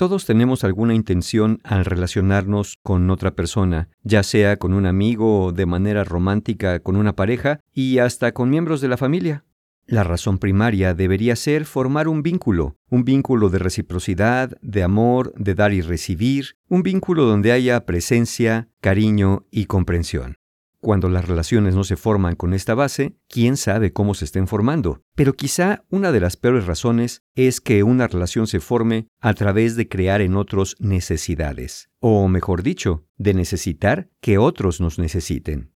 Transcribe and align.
Todos 0.00 0.24
tenemos 0.24 0.64
alguna 0.64 0.94
intención 0.94 1.60
al 1.62 1.84
relacionarnos 1.84 2.78
con 2.82 3.10
otra 3.10 3.32
persona, 3.32 3.90
ya 4.02 4.22
sea 4.22 4.56
con 4.56 4.72
un 4.72 4.86
amigo 4.86 5.52
de 5.52 5.66
manera 5.66 6.04
romántica 6.04 6.80
con 6.80 6.96
una 6.96 7.14
pareja 7.14 7.60
y 7.74 7.98
hasta 7.98 8.32
con 8.32 8.48
miembros 8.48 8.80
de 8.80 8.88
la 8.88 8.96
familia. 8.96 9.44
La 9.84 10.02
razón 10.02 10.38
primaria 10.38 10.94
debería 10.94 11.36
ser 11.36 11.66
formar 11.66 12.08
un 12.08 12.22
vínculo, 12.22 12.76
un 12.88 13.04
vínculo 13.04 13.50
de 13.50 13.58
reciprocidad, 13.58 14.56
de 14.62 14.82
amor, 14.82 15.34
de 15.36 15.54
dar 15.54 15.74
y 15.74 15.82
recibir, 15.82 16.56
un 16.70 16.82
vínculo 16.82 17.26
donde 17.26 17.52
haya 17.52 17.84
presencia, 17.84 18.70
cariño 18.80 19.44
y 19.50 19.66
comprensión. 19.66 20.39
Cuando 20.80 21.10
las 21.10 21.28
relaciones 21.28 21.74
no 21.74 21.84
se 21.84 21.96
forman 21.96 22.36
con 22.36 22.54
esta 22.54 22.74
base, 22.74 23.14
quién 23.28 23.58
sabe 23.58 23.92
cómo 23.92 24.14
se 24.14 24.24
estén 24.24 24.48
formando. 24.48 25.02
Pero 25.14 25.34
quizá 25.34 25.84
una 25.90 26.10
de 26.10 26.20
las 26.20 26.38
peores 26.38 26.66
razones 26.66 27.22
es 27.34 27.60
que 27.60 27.82
una 27.82 28.08
relación 28.08 28.46
se 28.46 28.60
forme 28.60 29.08
a 29.20 29.34
través 29.34 29.76
de 29.76 29.88
crear 29.88 30.22
en 30.22 30.36
otros 30.36 30.76
necesidades. 30.78 31.90
O 31.98 32.28
mejor 32.28 32.62
dicho, 32.62 33.04
de 33.18 33.34
necesitar 33.34 34.08
que 34.22 34.38
otros 34.38 34.80
nos 34.80 34.98
necesiten. 34.98 35.74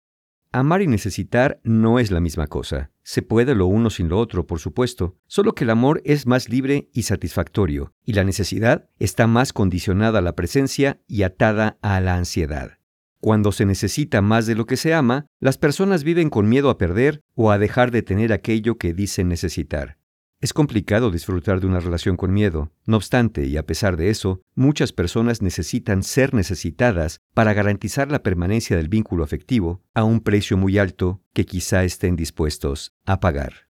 Amar 0.51 0.83
y 0.83 0.87
necesitar 0.87 1.61
no 1.63 1.97
es 1.97 2.11
la 2.11 2.19
misma 2.19 2.45
cosa. 2.45 2.91
Se 3.01 3.23
puede 3.23 3.55
lo 3.55 3.65
uno 3.65 3.89
sin 3.89 4.09
lo 4.09 4.19
otro, 4.19 4.45
por 4.45 4.59
supuesto, 4.59 5.17
solo 5.25 5.55
que 5.55 5.63
el 5.63 5.71
amor 5.71 6.01
es 6.05 6.27
más 6.27 6.49
libre 6.49 6.89
y 6.93 7.03
satisfactorio, 7.03 7.93
y 8.05 8.13
la 8.13 8.23
necesidad 8.23 8.89
está 8.99 9.25
más 9.27 9.53
condicionada 9.53 10.19
a 10.19 10.21
la 10.21 10.35
presencia 10.35 10.99
y 11.07 11.23
atada 11.23 11.79
a 11.81 12.01
la 12.01 12.15
ansiedad. 12.15 12.80
Cuando 13.21 13.51
se 13.51 13.67
necesita 13.67 14.21
más 14.23 14.47
de 14.47 14.55
lo 14.55 14.65
que 14.65 14.77
se 14.77 14.95
ama, 14.95 15.27
las 15.39 15.59
personas 15.59 16.03
viven 16.03 16.31
con 16.31 16.49
miedo 16.49 16.71
a 16.71 16.79
perder 16.79 17.21
o 17.35 17.51
a 17.51 17.59
dejar 17.59 17.91
de 17.91 18.01
tener 18.01 18.33
aquello 18.33 18.79
que 18.79 18.95
dicen 18.95 19.29
necesitar. 19.29 19.99
Es 20.39 20.53
complicado 20.53 21.11
disfrutar 21.11 21.59
de 21.59 21.67
una 21.67 21.79
relación 21.79 22.17
con 22.17 22.33
miedo. 22.33 22.71
No 22.87 22.97
obstante, 22.97 23.45
y 23.45 23.57
a 23.57 23.65
pesar 23.67 23.95
de 23.95 24.09
eso, 24.09 24.41
muchas 24.55 24.91
personas 24.91 25.43
necesitan 25.43 26.01
ser 26.01 26.33
necesitadas 26.33 27.19
para 27.35 27.53
garantizar 27.53 28.11
la 28.11 28.23
permanencia 28.23 28.75
del 28.75 28.89
vínculo 28.89 29.23
afectivo 29.23 29.83
a 29.93 30.03
un 30.03 30.21
precio 30.21 30.57
muy 30.57 30.79
alto 30.79 31.21
que 31.31 31.45
quizá 31.45 31.83
estén 31.83 32.15
dispuestos 32.15 32.91
a 33.05 33.19
pagar. 33.19 33.67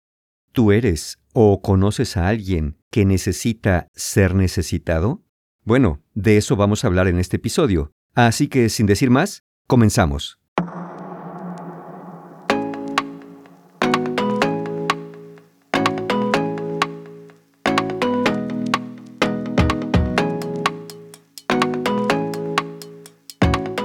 ¿Tú 0.51 0.73
eres 0.73 1.19
o 1.31 1.61
conoces 1.61 2.17
a 2.17 2.27
alguien 2.27 2.75
que 2.91 3.05
necesita 3.05 3.87
ser 3.93 4.35
necesitado? 4.35 5.23
Bueno, 5.63 6.01
de 6.15 6.35
eso 6.35 6.57
vamos 6.57 6.83
a 6.83 6.87
hablar 6.87 7.07
en 7.07 7.19
este 7.19 7.37
episodio, 7.37 7.93
Así 8.17 8.47
que, 8.47 8.69
sin 8.69 8.87
decir 8.87 9.11
más, 9.11 9.43
comenzamos. 9.67 10.39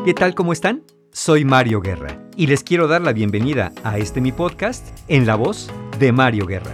¿Qué 0.07 0.15
tal? 0.15 0.35
¿Cómo 0.35 0.55
están? 0.55 0.83
Soy 1.13 1.45
Mario 1.45 1.83
Guerra 1.83 2.19
y 2.35 2.47
les 2.47 2.65
quiero 2.65 2.89
dar 2.89 3.03
la 3.03 3.13
bienvenida 3.13 3.71
a 3.85 3.99
este 3.99 4.23
mi 4.23 4.33
podcast 4.33 4.99
en 5.09 5.27
la 5.27 5.35
voz 5.35 5.71
de 5.99 6.11
Mario 6.11 6.47
Guerra. 6.47 6.73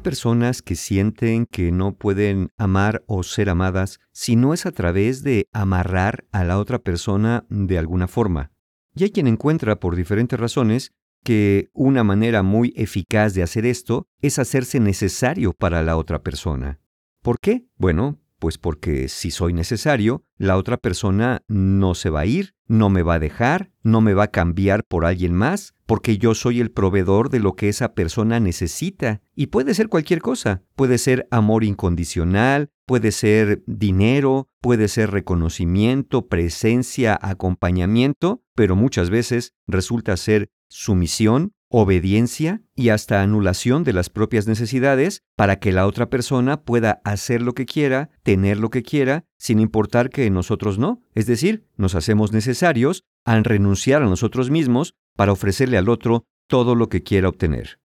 Personas 0.00 0.62
que 0.62 0.76
sienten 0.76 1.46
que 1.46 1.72
no 1.72 1.94
pueden 1.94 2.50
amar 2.56 3.02
o 3.06 3.22
ser 3.22 3.50
amadas 3.50 4.00
si 4.12 4.36
no 4.36 4.54
es 4.54 4.66
a 4.66 4.72
través 4.72 5.22
de 5.22 5.48
amarrar 5.52 6.24
a 6.32 6.44
la 6.44 6.58
otra 6.58 6.78
persona 6.78 7.44
de 7.48 7.78
alguna 7.78 8.08
forma. 8.08 8.50
Y 8.94 9.04
hay 9.04 9.10
quien 9.10 9.26
encuentra, 9.26 9.80
por 9.80 9.96
diferentes 9.96 10.38
razones, 10.38 10.92
que 11.24 11.70
una 11.72 12.04
manera 12.04 12.42
muy 12.42 12.72
eficaz 12.76 13.34
de 13.34 13.42
hacer 13.42 13.64
esto 13.66 14.06
es 14.20 14.38
hacerse 14.38 14.80
necesario 14.80 15.52
para 15.52 15.82
la 15.82 15.96
otra 15.96 16.22
persona. 16.22 16.80
¿Por 17.22 17.38
qué? 17.38 17.66
Bueno, 17.76 18.18
pues 18.38 18.58
porque 18.58 19.08
si 19.08 19.30
soy 19.30 19.52
necesario, 19.52 20.24
la 20.36 20.56
otra 20.56 20.76
persona 20.76 21.42
no 21.46 21.94
se 21.94 22.10
va 22.10 22.20
a 22.20 22.26
ir, 22.26 22.54
no 22.72 22.88
me 22.88 23.02
va 23.02 23.14
a 23.14 23.18
dejar, 23.18 23.70
no 23.82 24.00
me 24.00 24.14
va 24.14 24.24
a 24.24 24.30
cambiar 24.30 24.84
por 24.84 25.04
alguien 25.04 25.34
más, 25.34 25.74
porque 25.84 26.16
yo 26.16 26.34
soy 26.34 26.58
el 26.58 26.70
proveedor 26.70 27.28
de 27.28 27.38
lo 27.38 27.54
que 27.54 27.68
esa 27.68 27.92
persona 27.92 28.40
necesita. 28.40 29.20
Y 29.34 29.48
puede 29.48 29.74
ser 29.74 29.88
cualquier 29.88 30.22
cosa. 30.22 30.62
Puede 30.74 30.96
ser 30.96 31.28
amor 31.30 31.64
incondicional, 31.64 32.70
puede 32.86 33.12
ser 33.12 33.62
dinero, 33.66 34.48
puede 34.62 34.88
ser 34.88 35.10
reconocimiento, 35.10 36.28
presencia, 36.28 37.18
acompañamiento, 37.20 38.42
pero 38.54 38.74
muchas 38.74 39.10
veces 39.10 39.52
resulta 39.66 40.16
ser 40.16 40.50
sumisión, 40.68 41.52
obediencia 41.74 42.60
y 42.74 42.90
hasta 42.90 43.22
anulación 43.22 43.82
de 43.82 43.94
las 43.94 44.10
propias 44.10 44.46
necesidades 44.46 45.22
para 45.36 45.58
que 45.58 45.72
la 45.72 45.86
otra 45.86 46.10
persona 46.10 46.62
pueda 46.62 47.00
hacer 47.02 47.40
lo 47.40 47.54
que 47.54 47.64
quiera, 47.64 48.10
tener 48.22 48.58
lo 48.58 48.68
que 48.68 48.82
quiera, 48.82 49.24
sin 49.38 49.58
importar 49.58 50.10
que 50.10 50.28
nosotros 50.30 50.78
no. 50.78 51.00
Es 51.14 51.26
decir, 51.26 51.66
nos 51.78 51.94
hacemos 51.94 52.32
necesarios 52.32 53.04
al 53.24 53.42
renunciar 53.44 54.02
a 54.02 54.06
nosotros 54.06 54.50
mismos 54.50 54.94
para 55.16 55.32
ofrecerle 55.32 55.78
al 55.78 55.88
otro 55.88 56.26
todo 56.46 56.74
lo 56.74 56.90
que 56.90 57.02
quiera 57.02 57.30
obtener. 57.30 57.80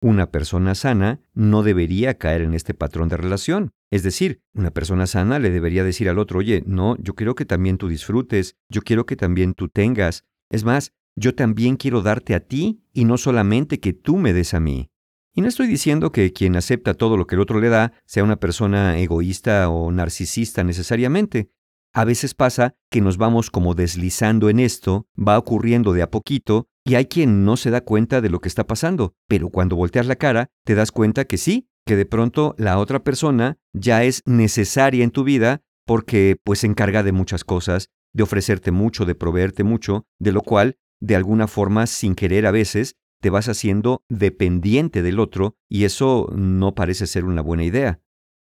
Una 0.00 0.32
persona 0.32 0.74
sana 0.74 1.20
no 1.32 1.62
debería 1.62 2.18
caer 2.18 2.42
en 2.42 2.54
este 2.54 2.74
patrón 2.74 3.08
de 3.08 3.16
relación. 3.16 3.70
Es 3.92 4.02
decir, 4.02 4.40
una 4.52 4.72
persona 4.72 5.06
sana 5.06 5.38
le 5.38 5.50
debería 5.50 5.84
decir 5.84 6.08
al 6.08 6.18
otro, 6.18 6.40
oye, 6.40 6.64
no, 6.66 6.96
yo 6.98 7.14
quiero 7.14 7.36
que 7.36 7.44
también 7.44 7.78
tú 7.78 7.88
disfrutes, 7.88 8.56
yo 8.68 8.82
quiero 8.82 9.06
que 9.06 9.16
también 9.16 9.54
tú 9.54 9.68
tengas. 9.68 10.24
Es 10.50 10.64
más, 10.64 10.92
yo 11.18 11.34
también 11.34 11.76
quiero 11.76 12.02
darte 12.02 12.34
a 12.34 12.40
ti 12.40 12.80
y 12.92 13.04
no 13.04 13.18
solamente 13.18 13.80
que 13.80 13.92
tú 13.92 14.16
me 14.16 14.32
des 14.32 14.54
a 14.54 14.60
mí. 14.60 14.90
Y 15.34 15.40
no 15.40 15.48
estoy 15.48 15.66
diciendo 15.66 16.10
que 16.10 16.32
quien 16.32 16.56
acepta 16.56 16.94
todo 16.94 17.16
lo 17.16 17.26
que 17.26 17.34
el 17.34 17.40
otro 17.40 17.60
le 17.60 17.68
da 17.68 17.92
sea 18.06 18.24
una 18.24 18.36
persona 18.36 18.98
egoísta 18.98 19.68
o 19.68 19.92
narcisista 19.92 20.64
necesariamente. 20.64 21.50
A 21.92 22.04
veces 22.04 22.34
pasa 22.34 22.74
que 22.90 23.00
nos 23.00 23.16
vamos 23.16 23.50
como 23.50 23.74
deslizando 23.74 24.50
en 24.50 24.60
esto, 24.60 25.06
va 25.16 25.38
ocurriendo 25.38 25.92
de 25.92 26.02
a 26.02 26.10
poquito, 26.10 26.68
y 26.84 26.94
hay 26.94 27.06
quien 27.06 27.44
no 27.44 27.56
se 27.56 27.70
da 27.70 27.82
cuenta 27.82 28.20
de 28.20 28.30
lo 28.30 28.40
que 28.40 28.48
está 28.48 28.66
pasando, 28.66 29.14
pero 29.26 29.50
cuando 29.50 29.76
volteas 29.76 30.06
la 30.06 30.16
cara, 30.16 30.48
te 30.64 30.74
das 30.74 30.92
cuenta 30.92 31.24
que 31.24 31.36
sí, 31.36 31.68
que 31.86 31.96
de 31.96 32.06
pronto 32.06 32.54
la 32.58 32.78
otra 32.78 33.02
persona 33.02 33.58
ya 33.72 34.04
es 34.04 34.22
necesaria 34.26 35.04
en 35.04 35.10
tu 35.10 35.24
vida 35.24 35.62
porque 35.86 36.36
pues 36.44 36.60
se 36.60 36.66
encarga 36.66 37.02
de 37.02 37.12
muchas 37.12 37.44
cosas, 37.44 37.90
de 38.12 38.22
ofrecerte 38.22 38.70
mucho, 38.70 39.04
de 39.04 39.14
proveerte 39.14 39.64
mucho, 39.64 40.06
de 40.18 40.32
lo 40.32 40.42
cual 40.42 40.76
de 41.00 41.16
alguna 41.16 41.46
forma, 41.46 41.86
sin 41.86 42.14
querer 42.14 42.46
a 42.46 42.50
veces, 42.50 42.96
te 43.20 43.30
vas 43.30 43.48
haciendo 43.48 44.02
dependiente 44.08 45.02
del 45.02 45.18
otro 45.20 45.56
y 45.68 45.84
eso 45.84 46.30
no 46.34 46.74
parece 46.74 47.06
ser 47.06 47.24
una 47.24 47.42
buena 47.42 47.64
idea. 47.64 48.00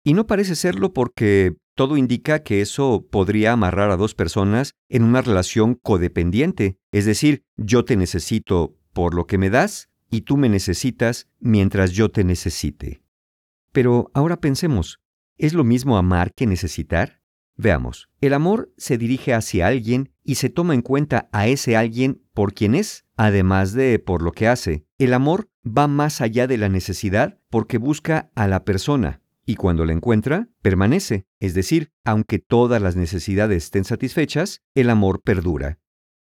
Y 0.04 0.14
no 0.14 0.26
parece 0.26 0.56
serlo 0.56 0.92
porque 0.92 1.56
todo 1.74 1.96
indica 1.96 2.42
que 2.42 2.60
eso 2.60 3.06
podría 3.10 3.52
amarrar 3.52 3.90
a 3.90 3.96
dos 3.96 4.14
personas 4.14 4.74
en 4.88 5.04
una 5.04 5.22
relación 5.22 5.74
codependiente, 5.74 6.76
es 6.90 7.04
decir, 7.04 7.44
yo 7.56 7.84
te 7.84 7.96
necesito 7.96 8.76
por 8.92 9.14
lo 9.14 9.26
que 9.26 9.38
me 9.38 9.48
das 9.48 9.88
y 10.10 10.22
tú 10.22 10.36
me 10.36 10.48
necesitas 10.48 11.28
mientras 11.40 11.92
yo 11.92 12.10
te 12.10 12.24
necesite. 12.24 13.02
Pero 13.72 14.10
ahora 14.12 14.38
pensemos, 14.38 15.00
¿es 15.38 15.54
lo 15.54 15.64
mismo 15.64 15.96
amar 15.96 16.34
que 16.34 16.46
necesitar? 16.46 17.21
Veamos, 17.62 18.08
el 18.20 18.34
amor 18.34 18.72
se 18.76 18.98
dirige 18.98 19.32
hacia 19.32 19.68
alguien 19.68 20.10
y 20.24 20.34
se 20.34 20.50
toma 20.50 20.74
en 20.74 20.82
cuenta 20.82 21.28
a 21.30 21.46
ese 21.46 21.76
alguien 21.76 22.20
por 22.34 22.54
quien 22.54 22.74
es, 22.74 23.04
además 23.16 23.72
de 23.72 24.00
por 24.00 24.20
lo 24.20 24.32
que 24.32 24.48
hace. 24.48 24.84
El 24.98 25.14
amor 25.14 25.48
va 25.64 25.86
más 25.86 26.20
allá 26.20 26.48
de 26.48 26.58
la 26.58 26.68
necesidad 26.68 27.38
porque 27.50 27.78
busca 27.78 28.32
a 28.34 28.48
la 28.48 28.64
persona, 28.64 29.22
y 29.46 29.54
cuando 29.54 29.84
la 29.84 29.92
encuentra, 29.92 30.48
permanece. 30.60 31.28
Es 31.38 31.54
decir, 31.54 31.92
aunque 32.04 32.40
todas 32.40 32.82
las 32.82 32.96
necesidades 32.96 33.62
estén 33.62 33.84
satisfechas, 33.84 34.60
el 34.74 34.90
amor 34.90 35.22
perdura. 35.22 35.78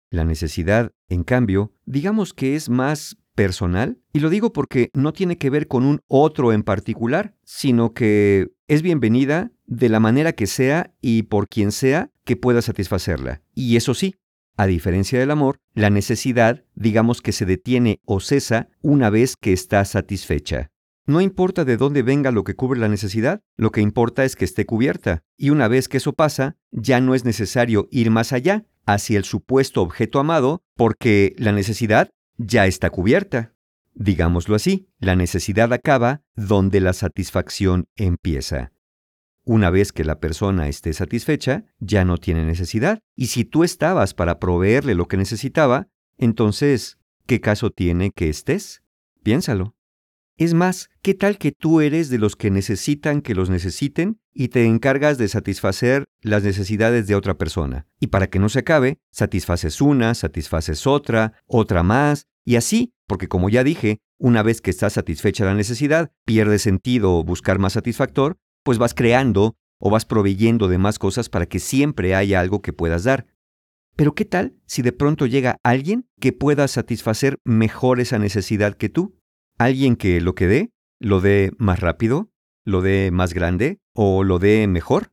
La 0.09 0.25
necesidad, 0.25 0.93
en 1.09 1.23
cambio, 1.23 1.75
digamos 1.85 2.33
que 2.33 2.55
es 2.55 2.69
más 2.69 3.17
personal, 3.35 4.01
y 4.13 4.19
lo 4.19 4.31
digo 4.31 4.51
porque 4.51 4.89
no 4.95 5.13
tiene 5.13 5.37
que 5.37 5.51
ver 5.51 5.67
con 5.67 5.85
un 5.85 6.01
otro 6.07 6.53
en 6.53 6.63
particular, 6.63 7.35
sino 7.43 7.93
que 7.93 8.49
es 8.69 8.83
bienvenida 8.83 9.51
de 9.65 9.89
la 9.89 9.99
manera 9.99 10.33
que 10.33 10.45
sea 10.45 10.93
y 11.01 11.23
por 11.23 11.47
quien 11.47 11.71
sea 11.71 12.11
que 12.23 12.35
pueda 12.35 12.61
satisfacerla. 12.61 13.41
Y 13.55 13.77
eso 13.77 13.95
sí, 13.95 14.15
a 14.57 14.67
diferencia 14.67 15.19
del 15.19 15.31
amor, 15.31 15.57
la 15.73 15.89
necesidad, 15.89 16.63
digamos 16.75 17.23
que 17.23 17.31
se 17.31 17.47
detiene 17.47 17.99
o 18.05 18.19
cesa 18.19 18.69
una 18.83 19.09
vez 19.09 19.35
que 19.35 19.53
está 19.53 19.83
satisfecha. 19.85 20.69
No 21.07 21.19
importa 21.19 21.65
de 21.65 21.77
dónde 21.77 22.03
venga 22.03 22.29
lo 22.29 22.43
que 22.43 22.53
cubre 22.53 22.79
la 22.79 22.89
necesidad, 22.89 23.41
lo 23.57 23.71
que 23.71 23.81
importa 23.81 24.23
es 24.23 24.35
que 24.35 24.45
esté 24.45 24.67
cubierta, 24.67 25.23
y 25.35 25.49
una 25.49 25.67
vez 25.67 25.87
que 25.87 25.97
eso 25.97 26.13
pasa, 26.13 26.55
ya 26.69 27.01
no 27.01 27.15
es 27.15 27.25
necesario 27.25 27.87
ir 27.89 28.11
más 28.11 28.33
allá, 28.33 28.65
hacia 28.85 29.17
el 29.17 29.23
supuesto 29.23 29.81
objeto 29.81 30.19
amado, 30.19 30.61
porque 30.75 31.33
la 31.39 31.53
necesidad 31.53 32.11
ya 32.37 32.67
está 32.67 32.91
cubierta. 32.91 33.55
Digámoslo 34.01 34.55
así, 34.55 34.87
la 34.99 35.17
necesidad 35.17 35.73
acaba 35.73 36.21
donde 36.33 36.79
la 36.79 36.93
satisfacción 36.93 37.89
empieza. 37.97 38.71
una 39.43 39.71
vez 39.71 39.91
que 39.91 40.05
la 40.05 40.19
persona 40.19 40.67
esté 40.67 40.93
satisfecha, 40.93 41.65
ya 41.79 42.05
no 42.05 42.17
tiene 42.17 42.45
necesidad. 42.45 42.99
Y 43.15 43.27
si 43.27 43.45
tú 43.45 43.63
estabas 43.63 44.13
para 44.13 44.37
proveerle 44.37 44.93
lo 44.93 45.07
que 45.07 45.17
necesitaba, 45.17 45.87
entonces, 46.17 46.99
¿qué 47.25 47.41
caso 47.41 47.71
tiene 47.71 48.11
que 48.11 48.29
estés? 48.29 48.83
Piénsalo. 49.23 49.75
Es 50.39 50.53
más, 50.53 50.89
¿qué 51.01 51.15
tal 51.15 51.37
que 51.37 51.51
tú 51.51 51.81
eres 51.81 52.09
de 52.09 52.17
los 52.17 52.37
que 52.37 52.49
necesitan 52.49 53.21
que 53.21 53.35
los 53.35 53.49
necesiten 53.49 54.21
y 54.33 54.47
te 54.47 54.63
encargas 54.63 55.17
de 55.17 55.27
satisfacer 55.27 56.05
las 56.21 56.43
necesidades 56.43 57.07
de 57.07 57.15
otra 57.15 57.37
persona? 57.37 57.87
Y 57.99 58.07
para 58.07 58.27
que 58.27 58.39
no 58.39 58.47
se 58.47 58.59
acabe, 58.59 58.99
satisfaces 59.11 59.81
una, 59.81 60.15
satisfaces 60.15 60.87
otra, 60.87 61.33
otra 61.45 61.83
más, 61.83 62.27
y 62.45 62.55
así, 62.55 62.93
porque 63.05 63.27
como 63.27 63.49
ya 63.49 63.65
dije, 63.65 63.99
una 64.17 64.41
vez 64.41 64.61
que 64.61 64.69
estás 64.69 64.93
satisfecha 64.93 65.43
la 65.43 65.55
necesidad, 65.55 66.13
pierde 66.23 66.57
sentido 66.57 67.21
buscar 67.25 67.59
más 67.59 67.73
satisfactor, 67.73 68.37
pues 68.63 68.77
vas 68.77 68.93
creando 68.93 69.57
o 69.77 69.89
vas 69.89 70.05
proveyendo 70.05 70.69
de 70.69 70.77
más 70.77 70.99
cosas 70.99 71.27
para 71.27 71.47
que 71.47 71.59
siempre 71.59 72.15
haya 72.15 72.39
algo 72.39 72.61
que 72.61 72.71
puedas 72.71 73.03
dar. 73.03 73.27
Pero 73.97 74.15
¿qué 74.15 74.23
tal 74.23 74.55
si 74.65 74.83
de 74.83 74.93
pronto 74.93 75.25
llega 75.25 75.57
alguien 75.63 76.07
que 76.21 76.31
pueda 76.31 76.69
satisfacer 76.69 77.39
mejor 77.43 77.99
esa 77.99 78.19
necesidad 78.19 78.75
que 78.75 78.87
tú? 78.87 79.18
Alguien 79.59 79.95
que 79.95 80.21
lo 80.21 80.33
que 80.33 80.47
dé, 80.47 80.73
lo 80.99 81.21
dé 81.21 81.51
más 81.57 81.79
rápido, 81.79 82.31
lo 82.65 82.81
dé 82.81 83.11
más 83.11 83.33
grande 83.33 83.79
o 83.93 84.23
lo 84.23 84.39
dé 84.39 84.67
mejor? 84.67 85.11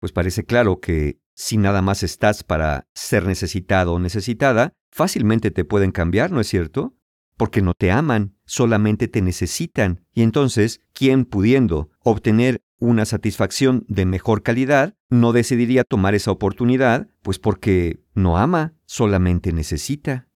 Pues 0.00 0.12
parece 0.12 0.44
claro 0.44 0.80
que 0.80 1.20
si 1.34 1.56
nada 1.56 1.80
más 1.82 2.02
estás 2.02 2.42
para 2.42 2.86
ser 2.94 3.24
necesitado 3.26 3.94
o 3.94 3.98
necesitada, 3.98 4.72
fácilmente 4.90 5.50
te 5.50 5.64
pueden 5.64 5.92
cambiar, 5.92 6.32
¿no 6.32 6.40
es 6.40 6.48
cierto? 6.48 6.94
Porque 7.36 7.62
no 7.62 7.74
te 7.74 7.90
aman, 7.90 8.34
solamente 8.44 9.08
te 9.08 9.22
necesitan. 9.22 10.04
Y 10.14 10.22
entonces, 10.22 10.82
¿quién 10.92 11.24
pudiendo 11.24 11.90
obtener 12.00 12.62
una 12.78 13.04
satisfacción 13.04 13.84
de 13.88 14.06
mejor 14.06 14.42
calidad, 14.42 14.94
no 15.10 15.32
decidiría 15.32 15.84
tomar 15.84 16.14
esa 16.14 16.30
oportunidad, 16.30 17.08
pues 17.22 17.38
porque 17.38 18.00
no 18.14 18.38
ama, 18.38 18.74
solamente 18.86 19.52
necesita? 19.52 20.28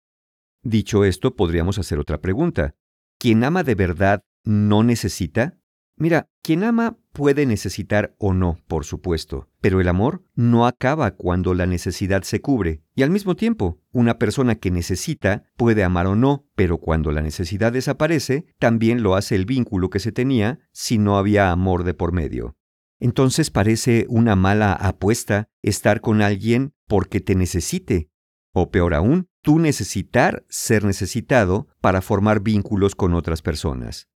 Dicho 0.63 1.05
esto, 1.05 1.35
podríamos 1.35 1.79
hacer 1.79 1.99
otra 1.99 2.21
pregunta. 2.21 2.75
¿Quien 3.21 3.45
ama 3.45 3.65
de 3.65 3.75
verdad 3.75 4.25
no 4.45 4.83
necesita? 4.83 5.59
Mira, 5.95 6.31
quien 6.41 6.65
ama 6.65 6.97
puede 7.13 7.45
necesitar 7.45 8.15
o 8.17 8.33
no, 8.33 8.59
por 8.67 8.87
supuesto, 8.87 9.51
pero 9.61 9.79
el 9.83 9.89
amor 9.89 10.25
no 10.35 10.67
acaba 10.67 11.11
cuando 11.11 11.53
la 11.53 11.67
necesidad 11.67 12.23
se 12.23 12.41
cubre. 12.41 12.83
Y 12.95 13.03
al 13.03 13.11
mismo 13.11 13.37
tiempo, 13.37 13.79
una 13.93 14.19
persona 14.19 14.55
que 14.55 14.71
necesita 14.71 15.45
puede 15.59 15.85
amar 15.85 16.07
o 16.07 16.17
no, 16.17 16.47
pero 16.55 16.79
cuando 16.79 17.13
la 17.13 17.21
necesidad 17.21 17.73
desaparece, 17.75 18.47
también 18.59 19.03
lo 19.03 19.15
hace 19.15 19.35
el 19.35 19.45
vínculo 19.45 19.91
que 19.91 19.99
se 19.99 20.13
tenía 20.13 20.61
si 20.73 20.97
no 20.97 21.19
había 21.19 21.51
amor 21.51 21.85
de 21.85 21.93
por 21.93 22.13
medio. 22.13 22.57
Entonces 23.01 23.51
parece 23.51 24.07
una 24.09 24.35
mala 24.35 24.73
apuesta 24.73 25.51
estar 25.61 26.01
con 26.01 26.23
alguien 26.23 26.73
porque 26.87 27.21
te 27.21 27.35
necesite, 27.35 28.09
o 28.55 28.71
peor 28.71 28.95
aún, 28.95 29.29
tú 29.43 29.59
necesitar 29.59 30.45
ser 30.49 30.85
necesitado 30.85 31.69
para 31.81 32.03
formar 32.03 32.41
vínculos 32.41 32.95
con 32.95 33.15
otras 33.15 33.43
personas. 33.43 34.09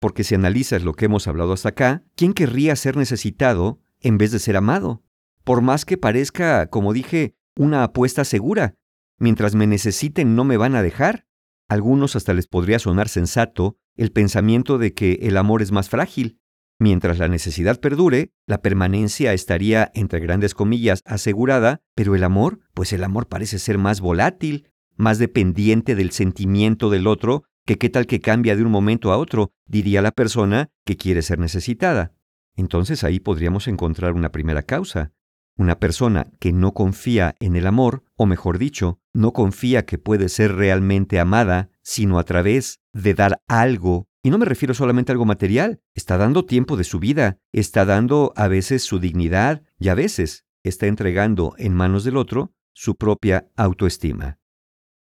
Porque 0.00 0.24
si 0.24 0.34
analizas 0.34 0.82
lo 0.82 0.94
que 0.94 1.06
hemos 1.06 1.28
hablado 1.28 1.52
hasta 1.52 1.70
acá, 1.70 2.04
¿quién 2.16 2.32
querría 2.32 2.74
ser 2.76 2.96
necesitado 2.96 3.80
en 4.00 4.18
vez 4.18 4.32
de 4.32 4.38
ser 4.38 4.56
amado? 4.56 5.02
Por 5.44 5.60
más 5.60 5.84
que 5.84 5.98
parezca, 5.98 6.68
como 6.68 6.92
dije, 6.92 7.34
una 7.56 7.84
apuesta 7.84 8.24
segura. 8.24 8.74
Mientras 9.18 9.54
me 9.54 9.66
necesiten 9.66 10.34
no 10.34 10.44
me 10.44 10.56
van 10.56 10.74
a 10.74 10.82
dejar. 10.82 11.26
Algunos 11.68 12.16
hasta 12.16 12.32
les 12.32 12.46
podría 12.46 12.78
sonar 12.78 13.08
sensato 13.08 13.76
el 13.96 14.12
pensamiento 14.12 14.78
de 14.78 14.94
que 14.94 15.18
el 15.22 15.36
amor 15.36 15.60
es 15.60 15.72
más 15.72 15.88
frágil, 15.90 16.40
Mientras 16.80 17.18
la 17.18 17.28
necesidad 17.28 17.78
perdure, 17.78 18.32
la 18.46 18.62
permanencia 18.62 19.34
estaría, 19.34 19.90
entre 19.94 20.18
grandes 20.18 20.54
comillas, 20.54 21.02
asegurada, 21.04 21.82
pero 21.94 22.14
el 22.14 22.24
amor, 22.24 22.60
pues 22.72 22.94
el 22.94 23.04
amor 23.04 23.28
parece 23.28 23.58
ser 23.58 23.76
más 23.76 24.00
volátil, 24.00 24.70
más 24.96 25.18
dependiente 25.18 25.94
del 25.94 26.10
sentimiento 26.10 26.88
del 26.88 27.06
otro, 27.06 27.44
que 27.66 27.76
qué 27.76 27.90
tal 27.90 28.06
que 28.06 28.20
cambia 28.20 28.56
de 28.56 28.62
un 28.62 28.70
momento 28.70 29.12
a 29.12 29.18
otro, 29.18 29.52
diría 29.66 30.00
la 30.00 30.10
persona 30.10 30.70
que 30.86 30.96
quiere 30.96 31.20
ser 31.20 31.38
necesitada. 31.38 32.14
Entonces 32.56 33.04
ahí 33.04 33.20
podríamos 33.20 33.68
encontrar 33.68 34.14
una 34.14 34.32
primera 34.32 34.62
causa. 34.62 35.12
Una 35.58 35.78
persona 35.78 36.28
que 36.38 36.54
no 36.54 36.72
confía 36.72 37.36
en 37.40 37.56
el 37.56 37.66
amor, 37.66 38.04
o 38.16 38.24
mejor 38.24 38.56
dicho, 38.56 39.00
no 39.12 39.34
confía 39.34 39.84
que 39.84 39.98
puede 39.98 40.30
ser 40.30 40.54
realmente 40.54 41.20
amada, 41.20 41.68
sino 41.82 42.18
a 42.18 42.24
través 42.24 42.80
de 42.94 43.12
dar 43.12 43.42
algo 43.48 44.08
y 44.22 44.30
no 44.30 44.38
me 44.38 44.44
refiero 44.44 44.74
solamente 44.74 45.12
a 45.12 45.14
algo 45.14 45.24
material, 45.24 45.80
está 45.94 46.18
dando 46.18 46.44
tiempo 46.44 46.76
de 46.76 46.84
su 46.84 46.98
vida, 46.98 47.38
está 47.52 47.84
dando 47.84 48.32
a 48.36 48.48
veces 48.48 48.82
su 48.82 48.98
dignidad 48.98 49.62
y 49.78 49.88
a 49.88 49.94
veces 49.94 50.44
está 50.62 50.86
entregando 50.86 51.54
en 51.56 51.74
manos 51.74 52.04
del 52.04 52.16
otro 52.16 52.52
su 52.72 52.96
propia 52.96 53.48
autoestima. 53.56 54.38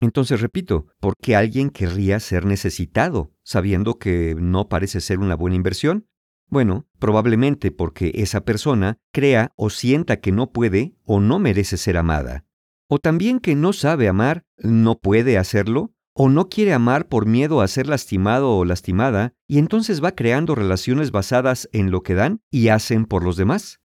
Entonces 0.00 0.40
repito, 0.40 0.86
¿por 1.00 1.14
qué 1.20 1.34
alguien 1.34 1.70
querría 1.70 2.20
ser 2.20 2.44
necesitado, 2.44 3.32
sabiendo 3.42 3.98
que 3.98 4.36
no 4.38 4.68
parece 4.68 5.00
ser 5.00 5.18
una 5.18 5.34
buena 5.34 5.56
inversión? 5.56 6.06
Bueno, 6.46 6.86
probablemente 6.98 7.70
porque 7.70 8.12
esa 8.14 8.42
persona 8.42 8.98
crea 9.12 9.52
o 9.56 9.70
sienta 9.70 10.20
que 10.20 10.32
no 10.32 10.52
puede 10.52 10.94
o 11.04 11.20
no 11.20 11.38
merece 11.38 11.76
ser 11.76 11.96
amada. 11.96 12.46
O 12.88 12.98
también 12.98 13.40
que 13.40 13.54
no 13.54 13.72
sabe 13.72 14.08
amar, 14.08 14.46
no 14.56 14.98
puede 14.98 15.36
hacerlo 15.36 15.94
o 16.20 16.28
no 16.28 16.48
quiere 16.48 16.72
amar 16.72 17.06
por 17.06 17.26
miedo 17.26 17.60
a 17.60 17.68
ser 17.68 17.86
lastimado 17.86 18.56
o 18.56 18.64
lastimada, 18.64 19.34
y 19.46 19.58
entonces 19.58 20.02
va 20.02 20.16
creando 20.16 20.56
relaciones 20.56 21.12
basadas 21.12 21.68
en 21.72 21.92
lo 21.92 22.02
que 22.02 22.14
dan 22.14 22.42
y 22.50 22.68
hacen 22.68 23.06
por 23.06 23.22
los 23.22 23.36
demás. 23.36 23.80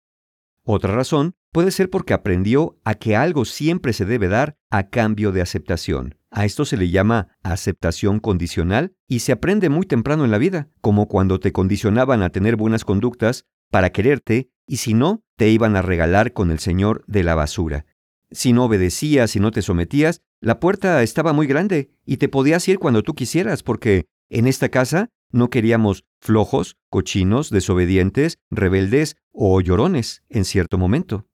Otra 0.64 0.94
razón 0.94 1.34
puede 1.52 1.70
ser 1.70 1.90
porque 1.90 2.14
aprendió 2.14 2.78
a 2.84 2.94
que 2.94 3.16
algo 3.16 3.44
siempre 3.44 3.92
se 3.92 4.06
debe 4.06 4.28
dar 4.28 4.56
a 4.70 4.88
cambio 4.88 5.30
de 5.30 5.42
aceptación. 5.42 6.16
A 6.30 6.46
esto 6.46 6.64
se 6.64 6.78
le 6.78 6.88
llama 6.88 7.36
aceptación 7.42 8.18
condicional 8.18 8.94
y 9.06 9.18
se 9.18 9.32
aprende 9.32 9.68
muy 9.68 9.84
temprano 9.84 10.24
en 10.24 10.30
la 10.30 10.38
vida, 10.38 10.70
como 10.80 11.08
cuando 11.08 11.38
te 11.38 11.52
condicionaban 11.52 12.22
a 12.22 12.30
tener 12.30 12.56
buenas 12.56 12.86
conductas 12.86 13.44
para 13.70 13.90
quererte 13.90 14.50
y 14.66 14.78
si 14.78 14.94
no, 14.94 15.22
te 15.36 15.50
iban 15.50 15.76
a 15.76 15.82
regalar 15.82 16.32
con 16.32 16.50
el 16.50 16.60
señor 16.60 17.04
de 17.06 17.24
la 17.24 17.34
basura. 17.34 17.84
Si 18.32 18.52
no 18.52 18.64
obedecías 18.64 19.36
y 19.36 19.40
no 19.40 19.50
te 19.50 19.62
sometías, 19.62 20.22
la 20.40 20.58
puerta 20.58 21.02
estaba 21.02 21.32
muy 21.32 21.46
grande 21.46 21.90
y 22.04 22.16
te 22.16 22.28
podías 22.28 22.66
ir 22.68 22.78
cuando 22.78 23.02
tú 23.02 23.14
quisieras, 23.14 23.62
porque 23.62 24.06
en 24.28 24.46
esta 24.46 24.68
casa 24.70 25.10
no 25.30 25.50
queríamos 25.50 26.04
flojos, 26.20 26.76
cochinos, 26.90 27.50
desobedientes, 27.50 28.38
rebeldes 28.50 29.16
o 29.32 29.60
llorones 29.60 30.22
en 30.28 30.44
cierto 30.44 30.78
momento. 30.78 31.26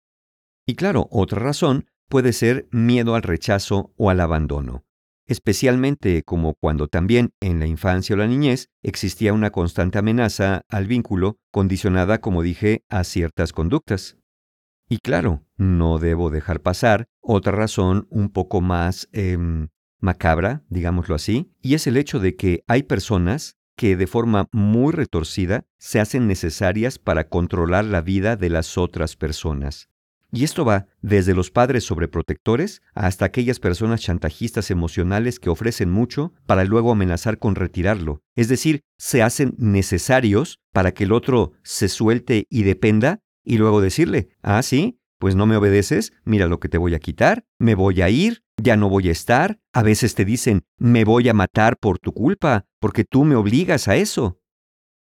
Y 0.66 0.74
claro, 0.74 1.08
otra 1.10 1.40
razón 1.40 1.86
puede 2.08 2.32
ser 2.32 2.68
miedo 2.70 3.14
al 3.14 3.22
rechazo 3.22 3.92
o 3.96 4.10
al 4.10 4.20
abandono, 4.20 4.84
especialmente 5.26 6.22
como 6.22 6.54
cuando 6.54 6.88
también 6.88 7.30
en 7.40 7.60
la 7.60 7.66
infancia 7.66 8.14
o 8.14 8.18
la 8.18 8.26
niñez 8.26 8.68
existía 8.82 9.32
una 9.32 9.50
constante 9.50 9.98
amenaza 9.98 10.62
al 10.68 10.86
vínculo 10.86 11.38
condicionada, 11.50 12.20
como 12.20 12.42
dije, 12.42 12.84
a 12.90 13.04
ciertas 13.04 13.52
conductas. 13.52 14.17
Y 14.88 14.98
claro, 14.98 15.44
no 15.56 15.98
debo 15.98 16.30
dejar 16.30 16.60
pasar 16.60 17.08
otra 17.20 17.52
razón 17.52 18.06
un 18.10 18.30
poco 18.30 18.60
más 18.60 19.08
em, 19.12 19.68
macabra, 20.00 20.64
digámoslo 20.68 21.14
así, 21.14 21.52
y 21.60 21.74
es 21.74 21.86
el 21.86 21.96
hecho 21.96 22.20
de 22.20 22.36
que 22.36 22.64
hay 22.66 22.84
personas 22.84 23.56
que 23.76 23.96
de 23.96 24.06
forma 24.06 24.48
muy 24.50 24.92
retorcida 24.92 25.64
se 25.78 26.00
hacen 26.00 26.26
necesarias 26.26 26.98
para 26.98 27.28
controlar 27.28 27.84
la 27.84 28.00
vida 28.00 28.36
de 28.36 28.50
las 28.50 28.76
otras 28.78 29.14
personas. 29.14 29.88
Y 30.30 30.44
esto 30.44 30.64
va 30.64 30.86
desde 31.00 31.34
los 31.34 31.50
padres 31.50 31.84
sobreprotectores 31.84 32.82
hasta 32.92 33.24
aquellas 33.24 33.60
personas 33.60 34.00
chantajistas 34.00 34.70
emocionales 34.70 35.38
que 35.38 35.48
ofrecen 35.48 35.90
mucho 35.90 36.34
para 36.44 36.64
luego 36.64 36.92
amenazar 36.92 37.38
con 37.38 37.54
retirarlo. 37.54 38.20
Es 38.36 38.48
decir, 38.48 38.82
se 38.98 39.22
hacen 39.22 39.54
necesarios 39.56 40.58
para 40.72 40.92
que 40.92 41.04
el 41.04 41.12
otro 41.12 41.52
se 41.62 41.88
suelte 41.88 42.46
y 42.50 42.62
dependa 42.64 43.20
y 43.48 43.56
luego 43.56 43.80
decirle, 43.80 44.28
ah, 44.42 44.62
sí, 44.62 45.00
pues 45.18 45.34
no 45.34 45.46
me 45.46 45.56
obedeces, 45.56 46.12
mira 46.24 46.46
lo 46.46 46.60
que 46.60 46.68
te 46.68 46.76
voy 46.76 46.94
a 46.94 46.98
quitar, 46.98 47.46
me 47.58 47.74
voy 47.74 48.02
a 48.02 48.10
ir, 48.10 48.44
ya 48.62 48.76
no 48.76 48.90
voy 48.90 49.08
a 49.08 49.12
estar. 49.12 49.58
A 49.72 49.82
veces 49.82 50.14
te 50.14 50.26
dicen, 50.26 50.66
me 50.76 51.04
voy 51.04 51.30
a 51.30 51.34
matar 51.34 51.78
por 51.78 51.98
tu 51.98 52.12
culpa, 52.12 52.66
porque 52.78 53.04
tú 53.04 53.24
me 53.24 53.36
obligas 53.36 53.88
a 53.88 53.96
eso. 53.96 54.38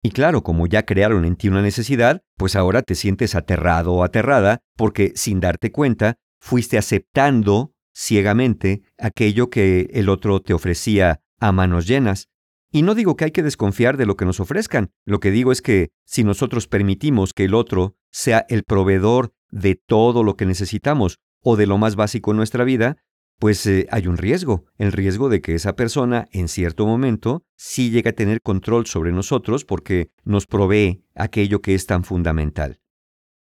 Y 0.04 0.12
claro, 0.12 0.44
como 0.44 0.68
ya 0.68 0.86
crearon 0.86 1.26
en 1.26 1.36
ti 1.36 1.48
una 1.50 1.64
necesidad, 1.64 2.22
pues 2.38 2.56
ahora 2.56 2.84
te 2.84 2.94
sientes 2.94 3.34
aterrado 3.34 3.94
o 3.94 4.04
aterrada 4.04 4.62
porque 4.78 5.12
sin 5.16 5.40
darte 5.40 5.72
cuenta 5.72 6.20
fuiste 6.40 6.78
aceptando 6.78 7.74
ciegamente 7.96 8.84
aquello 9.00 9.50
que 9.50 9.90
el 9.92 10.08
otro 10.08 10.40
te 10.40 10.54
ofrecía 10.54 11.22
a 11.40 11.52
manos 11.52 11.88
llenas. 11.88 12.30
Y 12.76 12.82
no 12.82 12.94
digo 12.94 13.16
que 13.16 13.24
hay 13.24 13.32
que 13.32 13.42
desconfiar 13.42 13.96
de 13.96 14.06
lo 14.06 14.18
que 14.18 14.26
nos 14.26 14.42
ofrezcan, 14.42 14.92
lo 15.06 15.22
que 15.22 15.32
digo 15.32 15.54
es 15.54 15.62
que 15.62 15.92
si 16.04 16.26
nosotros 16.26 16.68
permitimos 16.68 17.34
que 17.34 17.46
el 17.46 17.54
otro 17.54 17.96
sea 18.12 18.46
el 18.50 18.64
proveedor 18.64 19.32
de 19.50 19.76
todo 19.76 20.26
lo 20.26 20.36
que 20.36 20.46
necesitamos 20.46 21.20
o 21.42 21.56
de 21.56 21.68
lo 21.68 21.78
más 21.78 21.96
básico 21.96 22.32
en 22.32 22.38
nuestra 22.38 22.66
vida, 22.66 22.98
pues 23.40 23.66
eh, 23.66 23.88
hay 23.92 24.08
un 24.08 24.18
riesgo, 24.18 24.66
el 24.78 24.92
riesgo 24.92 25.30
de 25.30 25.40
que 25.40 25.56
esa 25.56 25.78
persona 25.78 26.28
en 26.34 26.50
cierto 26.50 26.86
momento 26.86 27.46
sí 27.56 27.92
llegue 27.92 28.10
a 28.10 28.16
tener 28.16 28.42
control 28.42 28.88
sobre 28.88 29.14
nosotros 29.14 29.64
porque 29.64 30.12
nos 30.26 30.46
provee 30.46 31.06
aquello 31.16 31.62
que 31.62 31.76
es 31.76 31.86
tan 31.86 32.04
fundamental. 32.04 32.82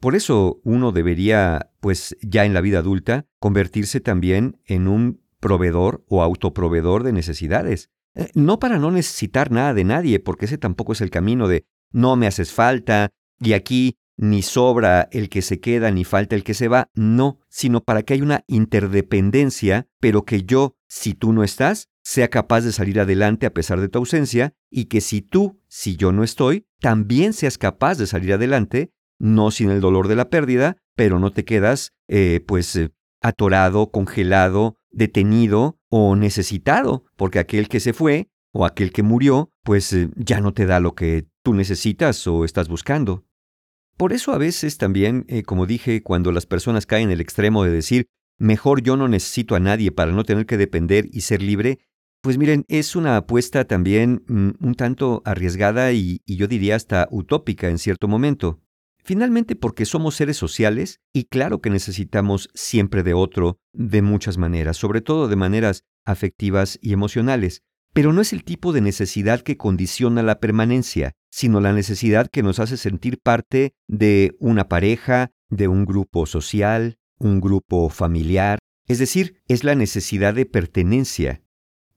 Por 0.01 0.17
eso 0.17 0.61
uno 0.65 0.91
debería, 0.91 1.71
pues 1.79 2.17
ya 2.23 2.45
en 2.45 2.55
la 2.55 2.61
vida 2.61 2.81
adulta, 2.81 3.27
convertirse 3.39 4.01
también 4.01 4.61
en 4.65 4.89
un 4.89 5.23
proveedor 5.39 6.05
o 6.09 6.25
autoproveedor 6.25 7.05
de 7.05 7.13
necesidades. 7.13 7.93
Eh, 8.15 8.31
no 8.35 8.59
para 8.59 8.79
no 8.79 8.91
necesitar 8.91 9.51
nada 9.51 9.75
de 9.75 9.85
nadie, 9.85 10.21
porque 10.21 10.47
ese 10.47 10.59
tampoco 10.59 10.93
es 10.93 11.01
el 11.01 11.11
camino 11.11 11.49
de 11.49 11.67
no 11.93 12.17
me 12.17 12.27
haces 12.27 12.53
falta 12.53 13.11
y 13.41 13.53
aquí 13.55 13.99
ni 14.17 14.43
sobra 14.43 15.09
el 15.11 15.29
que 15.29 15.43
se 15.43 15.61
queda 15.61 15.91
ni 15.91 16.05
falta 16.05 16.37
el 16.37 16.45
que 16.45 16.55
se 16.55 16.69
va, 16.69 16.91
no, 16.95 17.41
sino 17.49 17.83
para 17.83 18.03
que 18.03 18.15
haya 18.15 18.23
una 18.23 18.45
interdependencia, 18.47 19.89
pero 20.01 20.25
que 20.25 20.45
yo, 20.45 20.77
si 20.89 21.15
tú 21.15 21.33
no 21.33 21.43
estás, 21.43 21.89
sea 22.05 22.29
capaz 22.29 22.63
de 22.63 22.73
salir 22.73 23.01
adelante 23.01 23.47
a 23.47 23.55
pesar 23.55 23.81
de 23.81 23.89
tu 23.89 23.99
ausencia 23.99 24.55
y 24.71 24.87
que 24.87 25.01
si 25.01 25.23
tú, 25.23 25.61
si 25.69 25.97
yo 25.97 26.13
no 26.13 26.25
estoy, 26.25 26.67
también 26.81 27.33
seas 27.33 27.59
capaz 27.59 27.97
de 27.99 28.07
salir 28.07 28.33
adelante 28.33 28.93
no 29.19 29.53
sin 29.53 29.71
el 29.71 29.81
dolor 29.81 30.09
de 30.09 30.17
la 30.17 30.29
pérdida, 30.31 30.77
pero 30.97 31.21
no 31.21 31.33
te 31.33 31.45
quedas, 31.45 31.93
eh, 32.09 32.45
pues, 32.47 32.75
eh, 32.75 32.91
atorado, 33.21 33.93
congelado, 33.93 34.77
detenido 34.91 35.79
o 35.95 36.17
necesitado, 36.17 37.05
porque 37.17 37.39
aquel 37.39 37.69
que 37.69 37.79
se 37.79 37.93
fue 37.93 38.31
o 38.51 38.65
aquel 38.65 38.93
que 38.93 39.03
murió, 39.03 39.51
pues 39.63 39.93
eh, 39.93 40.09
ya 40.17 40.41
no 40.41 40.55
te 40.55 40.65
da 40.65 40.81
lo 40.81 40.95
que 40.95 41.27
tú 41.43 41.53
necesitas 41.53 42.27
o 42.27 42.47
estás 42.47 42.69
buscando. 42.69 43.27
Por 43.99 44.15
eso 44.15 44.33
a 44.33 44.39
veces 44.39 44.79
también, 44.79 45.27
como 45.45 45.67
dije, 45.67 46.03
cuando 46.03 46.33
las 46.33 46.47
personas 46.47 46.87
caen 46.87 47.09
en 47.09 47.11
el 47.11 47.21
extremo 47.21 47.63
de 47.63 47.73
decir, 47.73 48.07
mejor 48.39 48.83
yo 48.83 48.97
no 48.97 49.07
necesito 49.07 49.55
a 49.55 49.61
nadie 49.61 49.93
para 49.93 50.13
no 50.13 50.25
tener 50.25 50.47
que 50.47 50.57
depender 50.57 51.11
y 51.13 51.21
ser 51.21 51.43
libre, 51.43 51.79
pues 52.23 52.39
miren, 52.39 52.65
es 52.69 52.97
una 52.97 53.19
apuesta 53.19 53.67
también 53.67 54.25
mm, 54.29 54.65
un 54.67 54.75
tanto 54.75 55.21
arriesgada 55.27 55.93
y 55.93 56.23
yo 56.27 56.47
diría 56.47 56.77
hasta 56.77 57.07
utópica 57.11 57.69
en 57.69 57.77
cierto 57.77 58.09
momento. 58.09 58.63
Finalmente 59.03 59.57
porque 59.57 59.85
somos 59.85 60.15
seres 60.15 60.37
sociales 60.37 61.01
y 61.13 61.25
claro 61.25 61.61
que 61.61 61.71
necesitamos 61.71 62.49
siempre 62.55 63.03
de 63.03 63.15
otro 63.15 63.59
de 63.73 64.01
muchas 64.01 64.39
maneras, 64.39 64.77
sobre 64.77 65.01
todo 65.01 65.27
de 65.27 65.37
maneras 65.37 65.85
afectivas 66.05 66.79
y 66.81 66.93
emocionales, 66.93 67.63
pero 67.93 68.13
no 68.13 68.21
es 68.21 68.33
el 68.33 68.45
tipo 68.45 68.73
de 68.73 68.81
necesidad 68.81 69.41
que 69.41 69.57
condiciona 69.57 70.23
la 70.23 70.39
permanencia, 70.39 71.13
sino 71.31 71.61
la 71.61 71.73
necesidad 71.73 72.29
que 72.29 72.43
nos 72.43 72.59
hace 72.59 72.77
sentir 72.77 73.19
parte 73.19 73.75
de 73.89 74.37
una 74.39 74.69
pareja, 74.69 75.33
de 75.51 75.69
un 75.69 75.85
grupo 75.85 76.27
social, 76.27 76.99
un 77.19 77.41
grupo 77.41 77.89
familiar, 77.89 78.59
es 78.87 78.99
decir, 78.99 79.43
es 79.49 79.65
la 79.65 79.75
necesidad 79.75 80.35
de 80.35 80.47
pertenencia. 80.47 81.43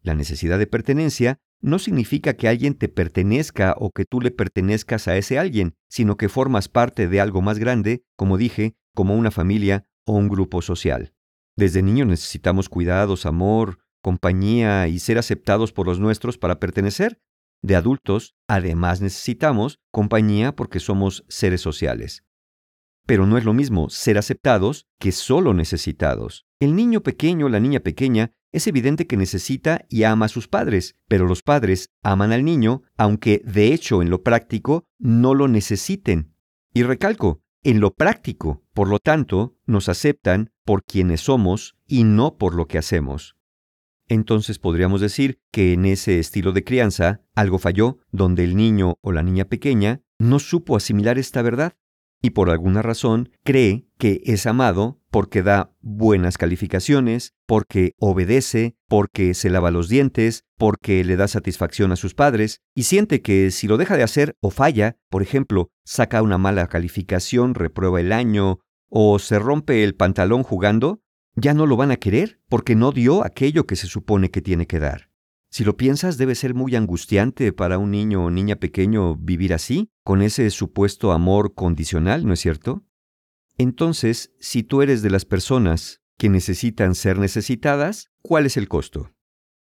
La 0.02 0.16
necesidad 0.16 0.60
de 0.60 0.68
pertenencia 0.68 1.40
no 1.62 1.80
significa 1.80 2.34
que 2.36 2.48
alguien 2.48 2.76
te 2.76 2.90
pertenezca 2.90 3.76
o 3.78 3.92
que 3.92 4.06
tú 4.06 4.22
le 4.22 4.32
pertenezcas 4.32 5.08
a 5.08 5.18
ese 5.18 5.40
alguien, 5.40 5.76
sino 5.90 6.18
que 6.18 6.30
formas 6.30 6.70
parte 6.70 7.08
de 7.08 7.20
algo 7.20 7.42
más 7.42 7.60
grande, 7.60 8.04
como 8.16 8.38
dije, 8.38 8.76
como 8.94 9.16
una 9.16 9.32
familia 9.32 9.88
o 10.06 10.14
un 10.14 10.30
grupo 10.30 10.62
social. 10.62 11.14
Desde 11.58 11.82
niños 11.82 12.08
necesitamos 12.08 12.70
cuidados, 12.70 13.26
amor, 13.26 13.80
compañía 14.02 14.88
y 14.88 15.00
ser 15.00 15.18
aceptados 15.18 15.72
por 15.72 15.88
los 15.88 16.00
nuestros 16.00 16.38
para 16.38 16.60
pertenecer. 16.60 17.20
De 17.64 17.76
adultos, 17.76 18.36
además 18.48 19.02
necesitamos 19.02 19.80
compañía 19.92 20.56
porque 20.56 20.80
somos 20.80 21.26
seres 21.30 21.62
sociales. 21.62 22.24
Pero 23.08 23.26
no 23.26 23.38
es 23.38 23.46
lo 23.46 23.54
mismo 23.54 23.90
ser 23.90 24.18
aceptados 24.18 24.88
que 25.00 25.12
solo 25.12 25.54
necesitados. 25.54 26.46
El 26.60 26.76
niño 26.76 27.02
pequeño, 27.02 27.50
la 27.50 27.60
niña 27.60 27.80
pequeña, 27.80 28.32
es 28.56 28.68
evidente 28.68 29.06
que 29.06 29.18
necesita 29.18 29.86
y 29.90 30.04
ama 30.04 30.28
a 30.28 30.30
sus 30.30 30.48
padres, 30.48 30.96
pero 31.10 31.28
los 31.28 31.44
padres 31.44 31.90
aman 32.02 32.32
al 32.32 32.46
niño, 32.46 32.84
aunque 32.98 33.42
de 33.44 33.74
hecho 33.74 34.02
en 34.02 34.10
lo 34.10 34.24
práctico 34.24 34.86
no 34.98 35.34
lo 35.34 35.50
necesiten. 35.50 36.34
Y 36.74 36.84
recalco, 36.84 37.42
en 37.64 37.82
lo 37.82 37.94
práctico, 37.94 38.64
por 38.74 38.88
lo 38.88 39.00
tanto, 39.00 39.58
nos 39.66 39.90
aceptan 39.90 40.52
por 40.64 40.86
quienes 40.86 41.20
somos 41.20 41.76
y 41.86 42.06
no 42.06 42.38
por 42.38 42.56
lo 42.56 42.68
que 42.68 42.78
hacemos. 42.78 43.36
Entonces 44.08 44.58
podríamos 44.58 45.02
decir 45.02 45.42
que 45.52 45.74
en 45.74 45.86
ese 45.86 46.20
estilo 46.20 46.54
de 46.54 46.64
crianza 46.64 47.22
algo 47.34 47.60
falló, 47.60 47.98
donde 48.12 48.46
el 48.46 48.56
niño 48.56 49.00
o 49.02 49.12
la 49.12 49.24
niña 49.24 49.46
pequeña 49.46 50.02
no 50.18 50.40
supo 50.40 50.78
asimilar 50.78 51.18
esta 51.18 51.42
verdad 51.42 51.74
y 52.26 52.32
por 52.32 52.50
alguna 52.50 52.82
razón 52.82 53.30
cree 53.44 53.86
que 54.00 54.20
es 54.26 54.48
amado 54.48 55.00
porque 55.12 55.44
da 55.44 55.72
buenas 55.82 56.40
calificaciones, 56.40 57.36
porque 57.46 57.94
obedece, 58.00 58.76
porque 58.88 59.36
se 59.36 59.52
lava 59.52 59.70
los 59.70 59.90
dientes, 59.90 60.44
porque 60.58 61.04
le 61.04 61.18
da 61.18 61.28
satisfacción 61.28 61.92
a 61.92 61.96
sus 61.96 62.16
padres, 62.16 62.62
y 62.74 62.84
siente 62.84 63.22
que 63.22 63.52
si 63.52 63.68
lo 63.68 63.78
deja 63.78 63.96
de 63.96 64.02
hacer 64.02 64.36
o 64.42 64.50
falla, 64.50 64.98
por 65.12 65.22
ejemplo, 65.22 65.70
saca 65.84 66.24
una 66.24 66.40
mala 66.40 66.66
calificación, 66.66 67.54
reprueba 67.54 68.02
el 68.02 68.12
año, 68.12 68.58
o 68.90 69.20
se 69.20 69.38
rompe 69.38 69.84
el 69.84 69.94
pantalón 69.94 70.42
jugando, 70.42 71.02
ya 71.36 71.54
no 71.54 71.68
lo 71.68 71.78
van 71.78 71.92
a 71.92 71.98
querer 71.98 72.40
porque 72.50 72.76
no 72.76 72.92
dio 72.92 73.24
aquello 73.24 73.68
que 73.68 73.76
se 73.76 73.86
supone 73.86 74.32
que 74.32 74.42
tiene 74.42 74.66
que 74.66 74.80
dar. 74.80 75.12
Si 75.56 75.64
lo 75.64 75.78
piensas, 75.78 76.18
debe 76.18 76.36
ser 76.36 76.54
muy 76.54 76.76
angustiante 76.76 77.54
para 77.54 77.78
un 77.78 77.92
niño 77.92 78.26
o 78.26 78.30
niña 78.30 78.58
pequeño 78.58 79.16
vivir 79.16 79.54
así, 79.54 79.90
con 80.04 80.22
ese 80.22 80.50
supuesto 80.50 81.14
amor 81.14 81.54
condicional, 81.54 82.26
¿no 82.26 82.34
es 82.34 82.42
cierto? 82.42 82.84
Entonces, 83.58 84.34
si 84.42 84.64
tú 84.64 84.82
eres 84.82 85.02
de 85.02 85.10
las 85.10 85.24
personas 85.24 86.02
que 86.18 86.28
necesitan 86.28 86.94
ser 86.94 87.20
necesitadas, 87.20 88.12
¿cuál 88.22 88.46
es 88.46 88.58
el 88.58 88.68
costo? 88.68 89.14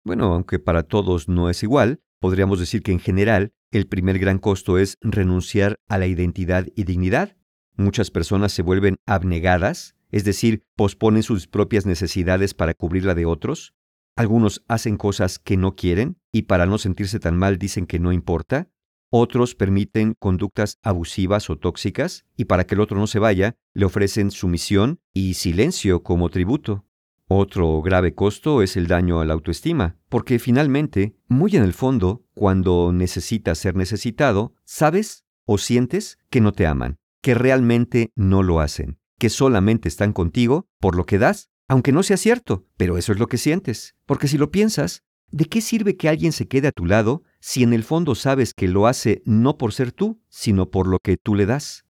Bueno, 0.04 0.32
aunque 0.32 0.60
para 0.60 0.84
todos 0.84 1.28
no 1.28 1.50
es 1.50 1.64
igual, 1.64 2.00
podríamos 2.20 2.60
decir 2.60 2.84
que 2.84 2.92
en 2.92 3.00
general 3.00 3.52
el 3.72 3.88
primer 3.88 4.20
gran 4.20 4.38
costo 4.38 4.78
es 4.78 4.98
renunciar 5.00 5.80
a 5.88 5.98
la 5.98 6.06
identidad 6.06 6.68
y 6.76 6.84
dignidad. 6.84 7.36
Muchas 7.74 8.12
personas 8.12 8.52
se 8.52 8.62
vuelven 8.62 8.98
abnegadas, 9.04 9.96
es 10.12 10.22
decir, 10.22 10.62
posponen 10.76 11.24
sus 11.24 11.48
propias 11.48 11.86
necesidades 11.86 12.54
para 12.54 12.72
cubrir 12.72 13.04
la 13.04 13.16
de 13.16 13.26
otros, 13.26 13.74
algunos 14.16 14.62
hacen 14.68 14.96
cosas 14.96 15.38
que 15.38 15.56
no 15.56 15.74
quieren 15.74 16.18
y 16.30 16.42
para 16.42 16.66
no 16.66 16.78
sentirse 16.78 17.18
tan 17.18 17.36
mal 17.36 17.58
dicen 17.58 17.86
que 17.86 17.98
no 17.98 18.12
importa. 18.12 18.68
Otros 19.10 19.54
permiten 19.54 20.14
conductas 20.18 20.78
abusivas 20.82 21.50
o 21.50 21.58
tóxicas 21.58 22.24
y 22.36 22.46
para 22.46 22.64
que 22.64 22.74
el 22.74 22.80
otro 22.80 22.98
no 22.98 23.06
se 23.06 23.18
vaya, 23.18 23.56
le 23.74 23.84
ofrecen 23.84 24.30
sumisión 24.30 25.00
y 25.12 25.34
silencio 25.34 26.02
como 26.02 26.30
tributo. 26.30 26.86
Otro 27.28 27.80
grave 27.80 28.14
costo 28.14 28.62
es 28.62 28.76
el 28.76 28.86
daño 28.86 29.20
a 29.20 29.24
la 29.24 29.32
autoestima, 29.32 29.96
porque 30.08 30.38
finalmente, 30.38 31.16
muy 31.28 31.56
en 31.56 31.62
el 31.62 31.72
fondo, 31.72 32.24
cuando 32.34 32.92
necesitas 32.92 33.58
ser 33.58 33.76
necesitado, 33.76 34.54
sabes 34.64 35.24
o 35.46 35.56
sientes 35.56 36.18
que 36.28 36.40
no 36.40 36.52
te 36.52 36.66
aman, 36.66 36.98
que 37.22 37.34
realmente 37.34 38.12
no 38.16 38.42
lo 38.42 38.60
hacen, 38.60 38.98
que 39.18 39.30
solamente 39.30 39.88
están 39.88 40.12
contigo 40.12 40.68
por 40.78 40.96
lo 40.96 41.06
que 41.06 41.18
das 41.18 41.51
aunque 41.72 41.90
no 41.90 42.02
sea 42.02 42.18
cierto, 42.18 42.66
pero 42.76 42.98
eso 42.98 43.12
es 43.12 43.18
lo 43.18 43.28
que 43.28 43.38
sientes. 43.38 43.96
Porque 44.04 44.28
si 44.28 44.36
lo 44.36 44.50
piensas, 44.50 45.04
¿de 45.30 45.46
qué 45.46 45.62
sirve 45.62 45.96
que 45.96 46.10
alguien 46.10 46.32
se 46.32 46.46
quede 46.46 46.68
a 46.68 46.72
tu 46.72 46.84
lado 46.84 47.22
si 47.40 47.62
en 47.62 47.72
el 47.72 47.82
fondo 47.82 48.14
sabes 48.14 48.52
que 48.52 48.68
lo 48.68 48.86
hace 48.86 49.22
no 49.24 49.56
por 49.56 49.72
ser 49.72 49.90
tú, 49.90 50.20
sino 50.28 50.70
por 50.70 50.86
lo 50.86 50.98
que 50.98 51.16
tú 51.16 51.34
le 51.34 51.46
das? 51.46 51.86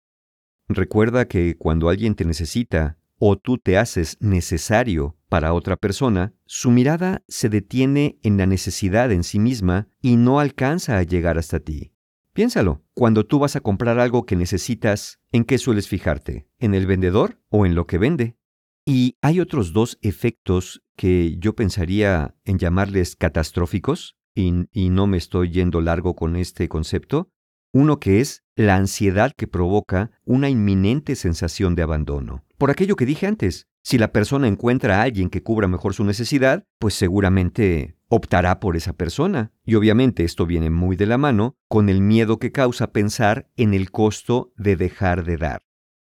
Recuerda 0.69 1.27
que 1.27 1.57
cuando 1.57 1.89
alguien 1.89 2.15
te 2.15 2.23
necesita 2.23 2.97
o 3.19 3.35
tú 3.35 3.57
te 3.57 3.77
haces 3.77 4.15
necesario 4.21 5.17
para 5.27 5.53
otra 5.53 5.75
persona, 5.75 6.33
su 6.45 6.71
mirada 6.71 7.21
se 7.27 7.49
detiene 7.49 8.17
en 8.23 8.37
la 8.37 8.45
necesidad 8.45 9.11
en 9.11 9.25
sí 9.25 9.37
misma 9.37 9.89
y 10.01 10.15
no 10.15 10.39
alcanza 10.39 10.97
a 10.97 11.03
llegar 11.03 11.37
hasta 11.37 11.59
ti. 11.59 11.91
Piénsalo, 12.31 12.81
cuando 12.93 13.25
tú 13.25 13.37
vas 13.37 13.57
a 13.57 13.59
comprar 13.59 13.99
algo 13.99 14.25
que 14.25 14.37
necesitas, 14.37 15.19
¿en 15.33 15.43
qué 15.43 15.57
sueles 15.57 15.89
fijarte? 15.89 16.47
¿En 16.57 16.73
el 16.73 16.85
vendedor 16.85 17.41
o 17.49 17.65
en 17.65 17.75
lo 17.75 17.85
que 17.85 17.97
vende? 17.97 18.37
Y 18.85 19.17
hay 19.21 19.39
otros 19.39 19.71
dos 19.71 19.97
efectos 20.01 20.83
que 20.97 21.37
yo 21.39 21.55
pensaría 21.55 22.35
en 22.43 22.59
llamarles 22.59 23.15
catastróficos, 23.15 24.17
y, 24.35 24.89
no 24.89 25.07
me 25.07 25.17
estoy 25.17 25.51
yendo 25.51 25.79
largo 25.81 26.15
con 26.15 26.35
este 26.35 26.67
concepto. 26.67 27.29
Uno 27.71 27.99
que 27.99 28.19
es 28.19 28.43
la 28.55 28.75
ansiedad 28.75 29.31
que 29.35 29.47
provoca 29.47 30.11
una 30.25 30.49
inminente 30.49 31.15
sensación 31.15 31.75
de 31.75 31.83
abandono. 31.83 32.43
Por 32.57 32.71
aquello 32.71 32.95
que 32.95 33.05
dije 33.05 33.27
antes, 33.27 33.67
si 33.83 33.97
la 33.97 34.11
persona 34.11 34.47
encuentra 34.47 34.99
a 34.99 35.03
alguien 35.03 35.29
que 35.29 35.43
cubra 35.43 35.67
mejor 35.67 35.93
su 35.93 36.03
necesidad, 36.03 36.65
pues 36.79 36.93
seguramente 36.93 37.95
optará 38.07 38.59
por 38.59 38.75
esa 38.75 38.93
persona. 38.93 39.51
Y 39.65 39.75
obviamente 39.75 40.23
esto 40.23 40.45
viene 40.45 40.69
muy 40.69 40.95
de 40.95 41.07
la 41.07 41.17
mano 41.17 41.57
con 41.67 41.89
el 41.89 42.01
miedo 42.01 42.37
que 42.37 42.51
causa 42.51 42.91
pensar 42.91 43.49
en 43.57 43.73
el 43.73 43.91
costo 43.91 44.53
de 44.55 44.75
dejar 44.75 45.25
de 45.25 45.37
dar. 45.37 45.63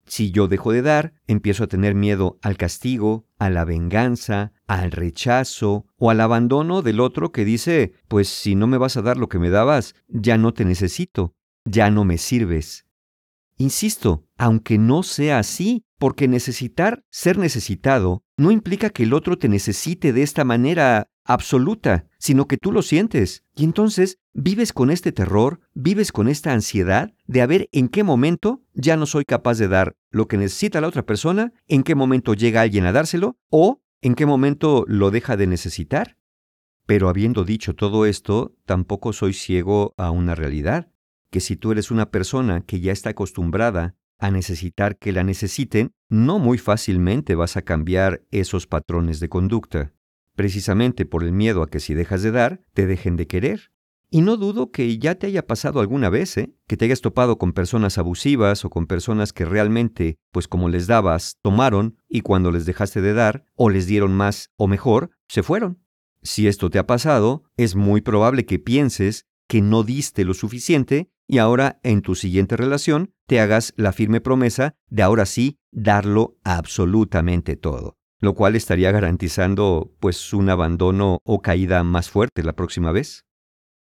Si 0.06 0.32
yo 0.32 0.48
dejo 0.48 0.72
de 0.72 0.82
dar, 0.82 1.14
empiezo 1.28 1.64
a 1.64 1.68
tener 1.68 1.96
miedo 1.96 2.38
al 2.42 2.58
castigo, 2.58 3.28
a 3.40 3.50
la 3.50 3.66
venganza, 3.66 4.54
al 4.68 4.92
rechazo 4.92 5.86
o 5.98 6.10
al 6.12 6.22
abandono 6.22 6.82
del 6.82 7.00
otro 7.00 7.32
que 7.32 7.46
dice, 7.46 7.94
pues 8.08 8.28
si 8.28 8.56
no 8.56 8.68
me 8.68 8.78
vas 8.78 8.98
a 8.98 9.02
dar 9.02 9.18
lo 9.18 9.30
que 9.30 9.40
me 9.40 9.50
dabas, 9.50 9.96
ya 10.08 10.38
no 10.38 10.54
te 10.54 10.66
necesito, 10.66 11.36
ya 11.66 11.90
no 11.90 12.06
me 12.06 12.18
sirves. 12.18 12.86
Insisto, 13.58 14.28
aunque 14.38 14.78
no 14.78 15.02
sea 15.02 15.40
así, 15.40 15.86
porque 15.98 16.28
necesitar 16.28 17.04
ser 17.10 17.38
necesitado 17.38 18.24
no 18.38 18.52
implica 18.52 18.90
que 18.90 19.04
el 19.04 19.14
otro 19.14 19.38
te 19.38 19.48
necesite 19.48 20.14
de 20.14 20.24
esta 20.24 20.44
manera 20.44 21.10
absoluta, 21.25 22.08
sino 22.20 22.48
que 22.48 22.58
tú 22.58 22.72
lo 22.72 22.82
sientes. 22.82 23.44
Y 23.55 23.65
entonces 23.65 24.20
vives 24.34 24.72
con 24.72 24.91
este 24.91 25.12
terror, 25.12 25.60
vives 25.74 26.12
con 26.12 26.27
esta 26.27 26.53
ansiedad 26.53 27.13
de 27.25 27.41
a 27.41 27.48
ver 27.48 27.67
en 27.72 27.89
qué 27.89 28.03
momento 28.03 28.62
ya 28.74 28.96
no 28.96 29.05
soy 29.05 29.25
capaz 29.25 29.58
de 29.58 29.67
dar 29.67 29.98
lo 30.12 30.27
que 30.27 30.38
necesita 30.38 30.79
la 30.79 30.88
otra 30.88 31.05
persona, 31.05 31.51
en 31.67 31.84
qué 31.84 31.96
momento 31.96 32.34
llega 32.34 32.62
alguien 32.62 32.86
a 32.86 32.91
dárselo 32.91 33.38
o 33.50 33.82
en 34.01 34.15
qué 34.15 34.25
momento 34.25 34.86
lo 34.88 35.12
deja 35.12 35.36
de 35.36 35.48
necesitar. 35.48 36.17
Pero 36.86 37.10
habiendo 37.10 37.44
dicho 37.44 37.74
todo 37.74 38.05
esto, 38.05 38.55
tampoco 38.65 39.12
soy 39.12 39.34
ciego 39.34 39.96
a 39.98 40.12
una 40.12 40.36
realidad, 40.36 40.91
que 41.32 41.39
si 41.39 41.55
tú 41.55 41.72
eres 41.72 41.89
una 41.89 42.12
persona 42.12 42.62
que 42.62 42.79
ya 42.79 42.91
está 42.91 43.10
acostumbrada 43.10 43.96
a 44.20 44.29
necesitar 44.29 44.98
que 44.98 45.12
la 45.12 45.24
necesiten, 45.24 45.91
no 46.08 46.38
muy 46.38 46.60
fácilmente 46.60 47.34
vas 47.34 47.58
a 47.58 47.63
cambiar 47.63 48.22
esos 48.29 48.67
patrones 48.67 49.20
de 49.20 49.27
conducta, 49.27 49.95
precisamente 50.36 51.06
por 51.06 51.24
el 51.24 51.32
miedo 51.32 51.63
a 51.63 51.70
que 51.70 51.80
si 51.80 51.94
dejas 51.94 52.22
de 52.22 52.32
dar, 52.32 52.62
te 52.74 52.86
dejen 52.86 53.15
de 53.15 53.27
querer. 53.27 53.72
Y 54.12 54.22
no 54.22 54.38
dudo 54.38 54.72
que 54.72 54.98
ya 54.98 55.15
te 55.15 55.27
haya 55.27 55.46
pasado 55.46 55.80
alguna 55.80 56.10
vez, 56.10 56.38
¿eh? 56.38 56.54
que 56.68 56.77
te 56.77 56.86
hayas 56.86 57.01
topado 57.01 57.38
con 57.38 57.54
personas 57.54 57.98
abusivas 57.98 58.63
o 58.63 58.70
con 58.70 58.86
personas 58.86 59.34
que 59.34 59.46
realmente, 59.46 60.20
pues 60.32 60.48
como 60.48 60.70
les 60.70 60.88
dabas, 60.88 61.38
tomaron 61.42 61.98
y 62.08 62.22
cuando 62.22 62.51
les 62.51 62.65
dejaste 62.65 63.01
de 63.01 63.13
dar, 63.13 63.46
o 63.56 63.70
les 63.70 63.88
dieron 63.88 64.13
más 64.13 64.51
o 64.58 64.68
mejor, 64.68 65.10
se 65.27 65.44
fueron. 65.44 65.82
Si 66.22 66.48
esto 66.48 66.70
te 66.70 66.80
ha 66.80 66.88
pasado, 66.88 67.44
es 67.58 67.75
muy 67.75 68.01
probable 68.01 68.46
que 68.46 68.60
pienses 68.60 69.25
que 69.48 69.62
no 69.62 69.84
diste 69.84 70.24
lo 70.24 70.34
suficiente 70.34 71.12
y 71.27 71.39
ahora 71.39 71.80
en 71.84 72.01
tu 72.01 72.15
siguiente 72.15 72.56
relación 72.58 73.13
te 73.27 73.39
hagas 73.39 73.74
la 73.77 73.92
firme 73.92 74.22
promesa 74.22 74.75
de 74.89 75.04
ahora 75.04 75.25
sí 75.25 75.60
darlo 75.72 76.38
absolutamente 76.44 77.56
todo, 77.56 77.98
lo 78.25 78.34
cual 78.34 78.55
estaría 78.55 78.91
garantizando 78.91 79.96
pues 80.00 80.34
un 80.34 80.50
abandono 80.50 81.20
o 81.24 81.44
caída 81.44 81.84
más 81.84 82.10
fuerte 82.10 82.41
la 82.41 82.53
próxima 82.53 82.91
vez. 82.91 83.24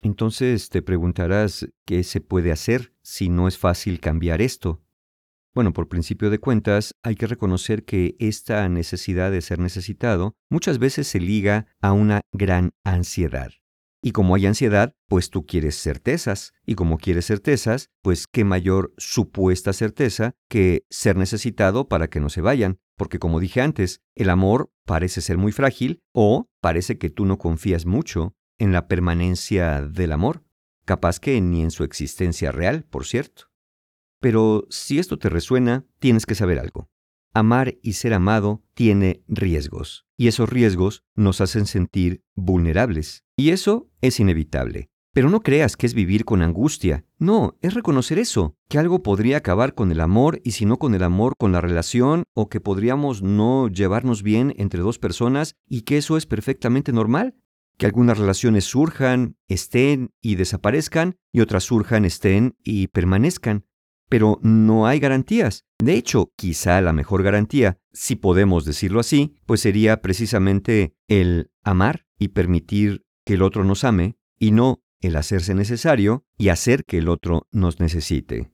Entonces 0.00 0.70
te 0.70 0.80
preguntarás 0.80 1.68
qué 1.86 2.02
se 2.02 2.22
puede 2.22 2.50
hacer 2.50 2.94
si 3.02 3.28
no 3.28 3.46
es 3.46 3.58
fácil 3.58 4.00
cambiar 4.00 4.40
esto. 4.40 4.82
Bueno, 5.54 5.74
por 5.74 5.88
principio 5.88 6.30
de 6.30 6.38
cuentas, 6.38 6.94
hay 7.02 7.14
que 7.14 7.26
reconocer 7.26 7.84
que 7.84 8.16
esta 8.18 8.66
necesidad 8.70 9.30
de 9.30 9.42
ser 9.42 9.58
necesitado 9.58 10.32
muchas 10.48 10.78
veces 10.78 11.06
se 11.06 11.20
liga 11.20 11.66
a 11.82 11.92
una 11.92 12.22
gran 12.32 12.70
ansiedad. 12.84 13.52
Y 14.04 14.10
como 14.10 14.34
hay 14.34 14.46
ansiedad, 14.46 14.96
pues 15.06 15.30
tú 15.30 15.46
quieres 15.46 15.80
certezas. 15.80 16.52
Y 16.66 16.74
como 16.74 16.98
quieres 16.98 17.26
certezas, 17.26 17.90
pues 18.02 18.26
qué 18.26 18.44
mayor 18.44 18.92
supuesta 18.98 19.72
certeza 19.72 20.34
que 20.48 20.84
ser 20.90 21.16
necesitado 21.16 21.88
para 21.88 22.08
que 22.08 22.18
no 22.18 22.28
se 22.28 22.40
vayan. 22.40 22.80
Porque 22.96 23.20
como 23.20 23.38
dije 23.38 23.60
antes, 23.60 24.02
el 24.16 24.28
amor 24.28 24.72
parece 24.84 25.20
ser 25.20 25.38
muy 25.38 25.52
frágil 25.52 26.02
o 26.12 26.50
parece 26.60 26.98
que 26.98 27.10
tú 27.10 27.24
no 27.24 27.38
confías 27.38 27.86
mucho 27.86 28.34
en 28.58 28.72
la 28.72 28.88
permanencia 28.88 29.82
del 29.82 30.10
amor. 30.10 30.42
Capaz 30.84 31.20
que 31.20 31.40
ni 31.40 31.62
en 31.62 31.70
su 31.70 31.84
existencia 31.84 32.50
real, 32.50 32.84
por 32.84 33.06
cierto. 33.06 33.52
Pero 34.18 34.66
si 34.68 34.98
esto 34.98 35.18
te 35.18 35.28
resuena, 35.28 35.86
tienes 36.00 36.26
que 36.26 36.34
saber 36.34 36.58
algo. 36.58 36.91
Amar 37.34 37.78
y 37.82 37.94
ser 37.94 38.12
amado 38.12 38.62
tiene 38.74 39.22
riesgos, 39.26 40.06
y 40.18 40.28
esos 40.28 40.50
riesgos 40.50 41.02
nos 41.14 41.40
hacen 41.40 41.64
sentir 41.66 42.22
vulnerables. 42.34 43.24
Y 43.36 43.50
eso 43.50 43.88
es 44.02 44.20
inevitable. 44.20 44.90
Pero 45.14 45.30
no 45.30 45.40
creas 45.40 45.76
que 45.76 45.86
es 45.86 45.94
vivir 45.94 46.24
con 46.26 46.42
angustia. 46.42 47.06
No, 47.18 47.56
es 47.62 47.72
reconocer 47.72 48.18
eso, 48.18 48.56
que 48.68 48.78
algo 48.78 49.02
podría 49.02 49.38
acabar 49.38 49.74
con 49.74 49.92
el 49.92 50.00
amor 50.00 50.40
y 50.44 50.52
si 50.52 50.66
no 50.66 50.78
con 50.78 50.94
el 50.94 51.02
amor, 51.02 51.34
con 51.38 51.52
la 51.52 51.60
relación, 51.60 52.24
o 52.34 52.50
que 52.50 52.60
podríamos 52.60 53.22
no 53.22 53.68
llevarnos 53.68 54.22
bien 54.22 54.54
entre 54.58 54.80
dos 54.80 54.98
personas 54.98 55.54
y 55.66 55.82
que 55.82 55.96
eso 55.98 56.18
es 56.18 56.26
perfectamente 56.26 56.92
normal. 56.92 57.34
Que 57.78 57.86
algunas 57.86 58.18
relaciones 58.18 58.64
surjan, 58.64 59.36
estén 59.48 60.12
y 60.20 60.34
desaparezcan 60.34 61.16
y 61.32 61.40
otras 61.40 61.64
surjan, 61.64 62.04
estén 62.04 62.56
y 62.62 62.88
permanezcan 62.88 63.64
pero 64.08 64.38
no 64.42 64.86
hay 64.86 64.98
garantías. 65.00 65.64
De 65.78 65.94
hecho, 65.94 66.30
quizá 66.36 66.80
la 66.80 66.92
mejor 66.92 67.22
garantía, 67.22 67.78
si 67.92 68.16
podemos 68.16 68.64
decirlo 68.64 69.00
así, 69.00 69.34
pues 69.46 69.60
sería 69.60 70.00
precisamente 70.00 70.94
el 71.08 71.50
amar 71.62 72.06
y 72.18 72.28
permitir 72.28 73.04
que 73.24 73.34
el 73.34 73.42
otro 73.42 73.64
nos 73.64 73.84
ame 73.84 74.16
y 74.38 74.52
no 74.52 74.82
el 75.00 75.16
hacerse 75.16 75.54
necesario 75.54 76.24
y 76.38 76.48
hacer 76.48 76.84
que 76.84 76.98
el 76.98 77.08
otro 77.08 77.48
nos 77.50 77.80
necesite. 77.80 78.52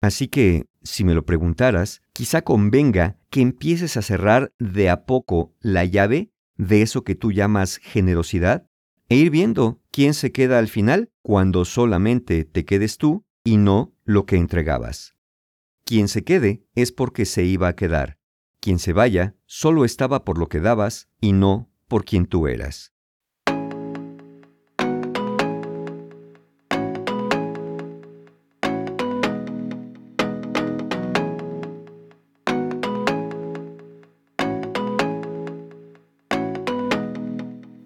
Así 0.00 0.28
que, 0.28 0.66
si 0.82 1.04
me 1.04 1.14
lo 1.14 1.24
preguntaras, 1.26 2.00
quizá 2.12 2.42
convenga 2.42 3.18
que 3.28 3.42
empieces 3.42 3.96
a 3.96 4.02
cerrar 4.02 4.52
de 4.58 4.88
a 4.88 5.04
poco 5.04 5.54
la 5.60 5.84
llave 5.84 6.32
de 6.56 6.82
eso 6.82 7.04
que 7.04 7.14
tú 7.14 7.32
llamas 7.32 7.76
generosidad 7.76 8.66
e 9.08 9.16
ir 9.16 9.30
viendo 9.30 9.80
quién 9.90 10.14
se 10.14 10.32
queda 10.32 10.58
al 10.58 10.68
final 10.68 11.10
cuando 11.22 11.64
solamente 11.64 12.44
te 12.44 12.64
quedes 12.64 12.96
tú 12.96 13.24
y 13.44 13.56
no 13.56 13.92
lo 14.04 14.26
que 14.26 14.36
entregabas. 14.36 15.14
Quien 15.84 16.08
se 16.08 16.24
quede 16.24 16.64
es 16.74 16.92
porque 16.92 17.24
se 17.24 17.44
iba 17.44 17.68
a 17.68 17.76
quedar. 17.76 18.18
Quien 18.60 18.78
se 18.78 18.92
vaya 18.92 19.34
solo 19.46 19.84
estaba 19.84 20.24
por 20.24 20.38
lo 20.38 20.48
que 20.48 20.60
dabas 20.60 21.08
y 21.20 21.32
no 21.32 21.70
por 21.88 22.04
quien 22.04 22.26
tú 22.26 22.46
eras. 22.46 22.92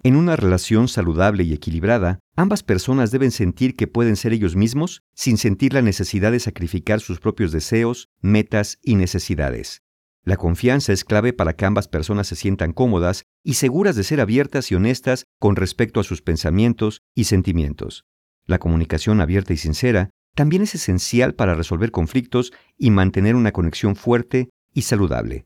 En 0.03 0.15
una 0.15 0.35
relación 0.35 0.87
saludable 0.87 1.43
y 1.43 1.53
equilibrada, 1.53 2.19
ambas 2.35 2.63
personas 2.63 3.11
deben 3.11 3.31
sentir 3.31 3.75
que 3.75 3.87
pueden 3.87 4.15
ser 4.15 4.33
ellos 4.33 4.55
mismos 4.55 5.03
sin 5.13 5.37
sentir 5.37 5.73
la 5.73 5.81
necesidad 5.81 6.31
de 6.31 6.39
sacrificar 6.39 6.99
sus 6.99 7.19
propios 7.19 7.51
deseos, 7.51 8.09
metas 8.21 8.79
y 8.81 8.95
necesidades. 8.95 9.83
La 10.23 10.37
confianza 10.37 10.91
es 10.91 11.05
clave 11.05 11.33
para 11.33 11.55
que 11.55 11.65
ambas 11.65 11.87
personas 11.87 12.27
se 12.27 12.35
sientan 12.35 12.73
cómodas 12.73 13.25
y 13.43 13.53
seguras 13.53 13.95
de 13.95 14.03
ser 14.03 14.19
abiertas 14.19 14.71
y 14.71 14.75
honestas 14.75 15.25
con 15.39 15.55
respecto 15.55 15.99
a 15.99 16.03
sus 16.03 16.21
pensamientos 16.23 17.01
y 17.13 17.25
sentimientos. 17.25 18.05
La 18.47 18.57
comunicación 18.57 19.21
abierta 19.21 19.53
y 19.53 19.57
sincera 19.57 20.09
también 20.33 20.63
es 20.63 20.75
esencial 20.75 21.35
para 21.35 21.55
resolver 21.55 21.91
conflictos 21.91 22.53
y 22.77 22.89
mantener 22.89 23.35
una 23.35 23.51
conexión 23.51 23.95
fuerte 23.95 24.49
y 24.73 24.81
saludable. 24.81 25.45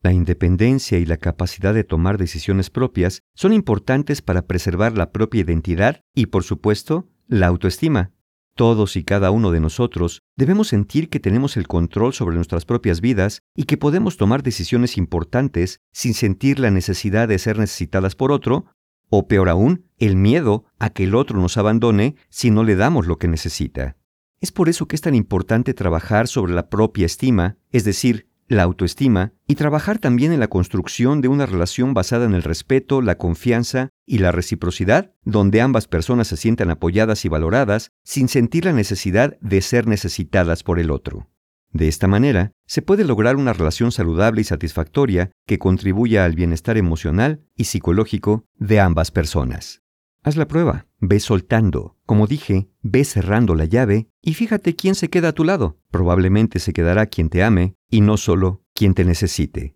La 0.00 0.12
independencia 0.12 0.98
y 0.98 1.04
la 1.04 1.16
capacidad 1.16 1.74
de 1.74 1.82
tomar 1.82 2.18
decisiones 2.18 2.70
propias 2.70 3.22
son 3.34 3.52
importantes 3.52 4.22
para 4.22 4.46
preservar 4.46 4.96
la 4.96 5.10
propia 5.10 5.40
identidad 5.40 6.02
y, 6.14 6.26
por 6.26 6.44
supuesto, 6.44 7.08
la 7.26 7.48
autoestima. 7.48 8.12
Todos 8.54 8.96
y 8.96 9.04
cada 9.04 9.30
uno 9.30 9.50
de 9.50 9.60
nosotros 9.60 10.22
debemos 10.36 10.68
sentir 10.68 11.08
que 11.08 11.20
tenemos 11.20 11.56
el 11.56 11.66
control 11.66 12.12
sobre 12.12 12.36
nuestras 12.36 12.64
propias 12.64 13.00
vidas 13.00 13.42
y 13.54 13.64
que 13.64 13.76
podemos 13.76 14.16
tomar 14.16 14.42
decisiones 14.42 14.96
importantes 14.96 15.80
sin 15.92 16.14
sentir 16.14 16.58
la 16.58 16.70
necesidad 16.70 17.28
de 17.28 17.38
ser 17.38 17.58
necesitadas 17.58 18.14
por 18.14 18.32
otro, 18.32 18.66
o 19.10 19.26
peor 19.26 19.48
aún, 19.48 19.86
el 19.96 20.16
miedo 20.16 20.64
a 20.78 20.90
que 20.90 21.04
el 21.04 21.14
otro 21.14 21.40
nos 21.40 21.56
abandone 21.56 22.16
si 22.28 22.50
no 22.50 22.62
le 22.62 22.76
damos 22.76 23.06
lo 23.06 23.18
que 23.18 23.28
necesita. 23.28 23.96
Es 24.40 24.52
por 24.52 24.68
eso 24.68 24.86
que 24.86 24.94
es 24.94 25.02
tan 25.02 25.16
importante 25.16 25.74
trabajar 25.74 26.28
sobre 26.28 26.52
la 26.52 26.68
propia 26.68 27.06
estima, 27.06 27.56
es 27.70 27.84
decir, 27.84 28.27
la 28.48 28.62
autoestima 28.62 29.32
y 29.46 29.54
trabajar 29.54 29.98
también 29.98 30.32
en 30.32 30.40
la 30.40 30.48
construcción 30.48 31.20
de 31.20 31.28
una 31.28 31.46
relación 31.46 31.94
basada 31.94 32.24
en 32.24 32.34
el 32.34 32.42
respeto, 32.42 33.02
la 33.02 33.18
confianza 33.18 33.90
y 34.06 34.18
la 34.18 34.32
reciprocidad, 34.32 35.12
donde 35.24 35.60
ambas 35.60 35.86
personas 35.86 36.28
se 36.28 36.36
sientan 36.36 36.70
apoyadas 36.70 37.24
y 37.24 37.28
valoradas 37.28 37.92
sin 38.04 38.28
sentir 38.28 38.64
la 38.64 38.72
necesidad 38.72 39.38
de 39.40 39.60
ser 39.60 39.86
necesitadas 39.86 40.62
por 40.62 40.78
el 40.78 40.90
otro. 40.90 41.28
De 41.70 41.86
esta 41.86 42.08
manera, 42.08 42.52
se 42.66 42.80
puede 42.80 43.04
lograr 43.04 43.36
una 43.36 43.52
relación 43.52 43.92
saludable 43.92 44.40
y 44.40 44.44
satisfactoria 44.44 45.30
que 45.46 45.58
contribuya 45.58 46.24
al 46.24 46.34
bienestar 46.34 46.78
emocional 46.78 47.44
y 47.54 47.64
psicológico 47.64 48.44
de 48.56 48.80
ambas 48.80 49.10
personas. 49.10 49.82
Haz 50.28 50.36
la 50.36 50.46
prueba, 50.46 50.86
ve 51.00 51.20
soltando. 51.20 51.96
Como 52.04 52.26
dije, 52.26 52.68
ve 52.82 53.06
cerrando 53.06 53.54
la 53.54 53.64
llave 53.64 54.10
y 54.20 54.34
fíjate 54.34 54.76
quién 54.76 54.94
se 54.94 55.08
queda 55.08 55.28
a 55.28 55.32
tu 55.32 55.42
lado. 55.42 55.78
Probablemente 55.90 56.58
se 56.58 56.74
quedará 56.74 57.06
quien 57.06 57.30
te 57.30 57.42
ame 57.42 57.76
y 57.88 58.02
no 58.02 58.18
solo 58.18 58.62
quien 58.74 58.92
te 58.92 59.06
necesite. 59.06 59.74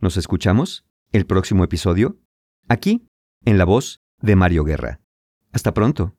¿Nos 0.00 0.18
escuchamos? 0.18 0.84
¿El 1.12 1.24
próximo 1.24 1.64
episodio? 1.64 2.20
Aquí, 2.68 3.08
en 3.46 3.56
la 3.56 3.64
voz 3.64 4.02
de 4.20 4.36
Mario 4.36 4.64
Guerra. 4.64 5.00
Hasta 5.50 5.72
pronto. 5.72 6.14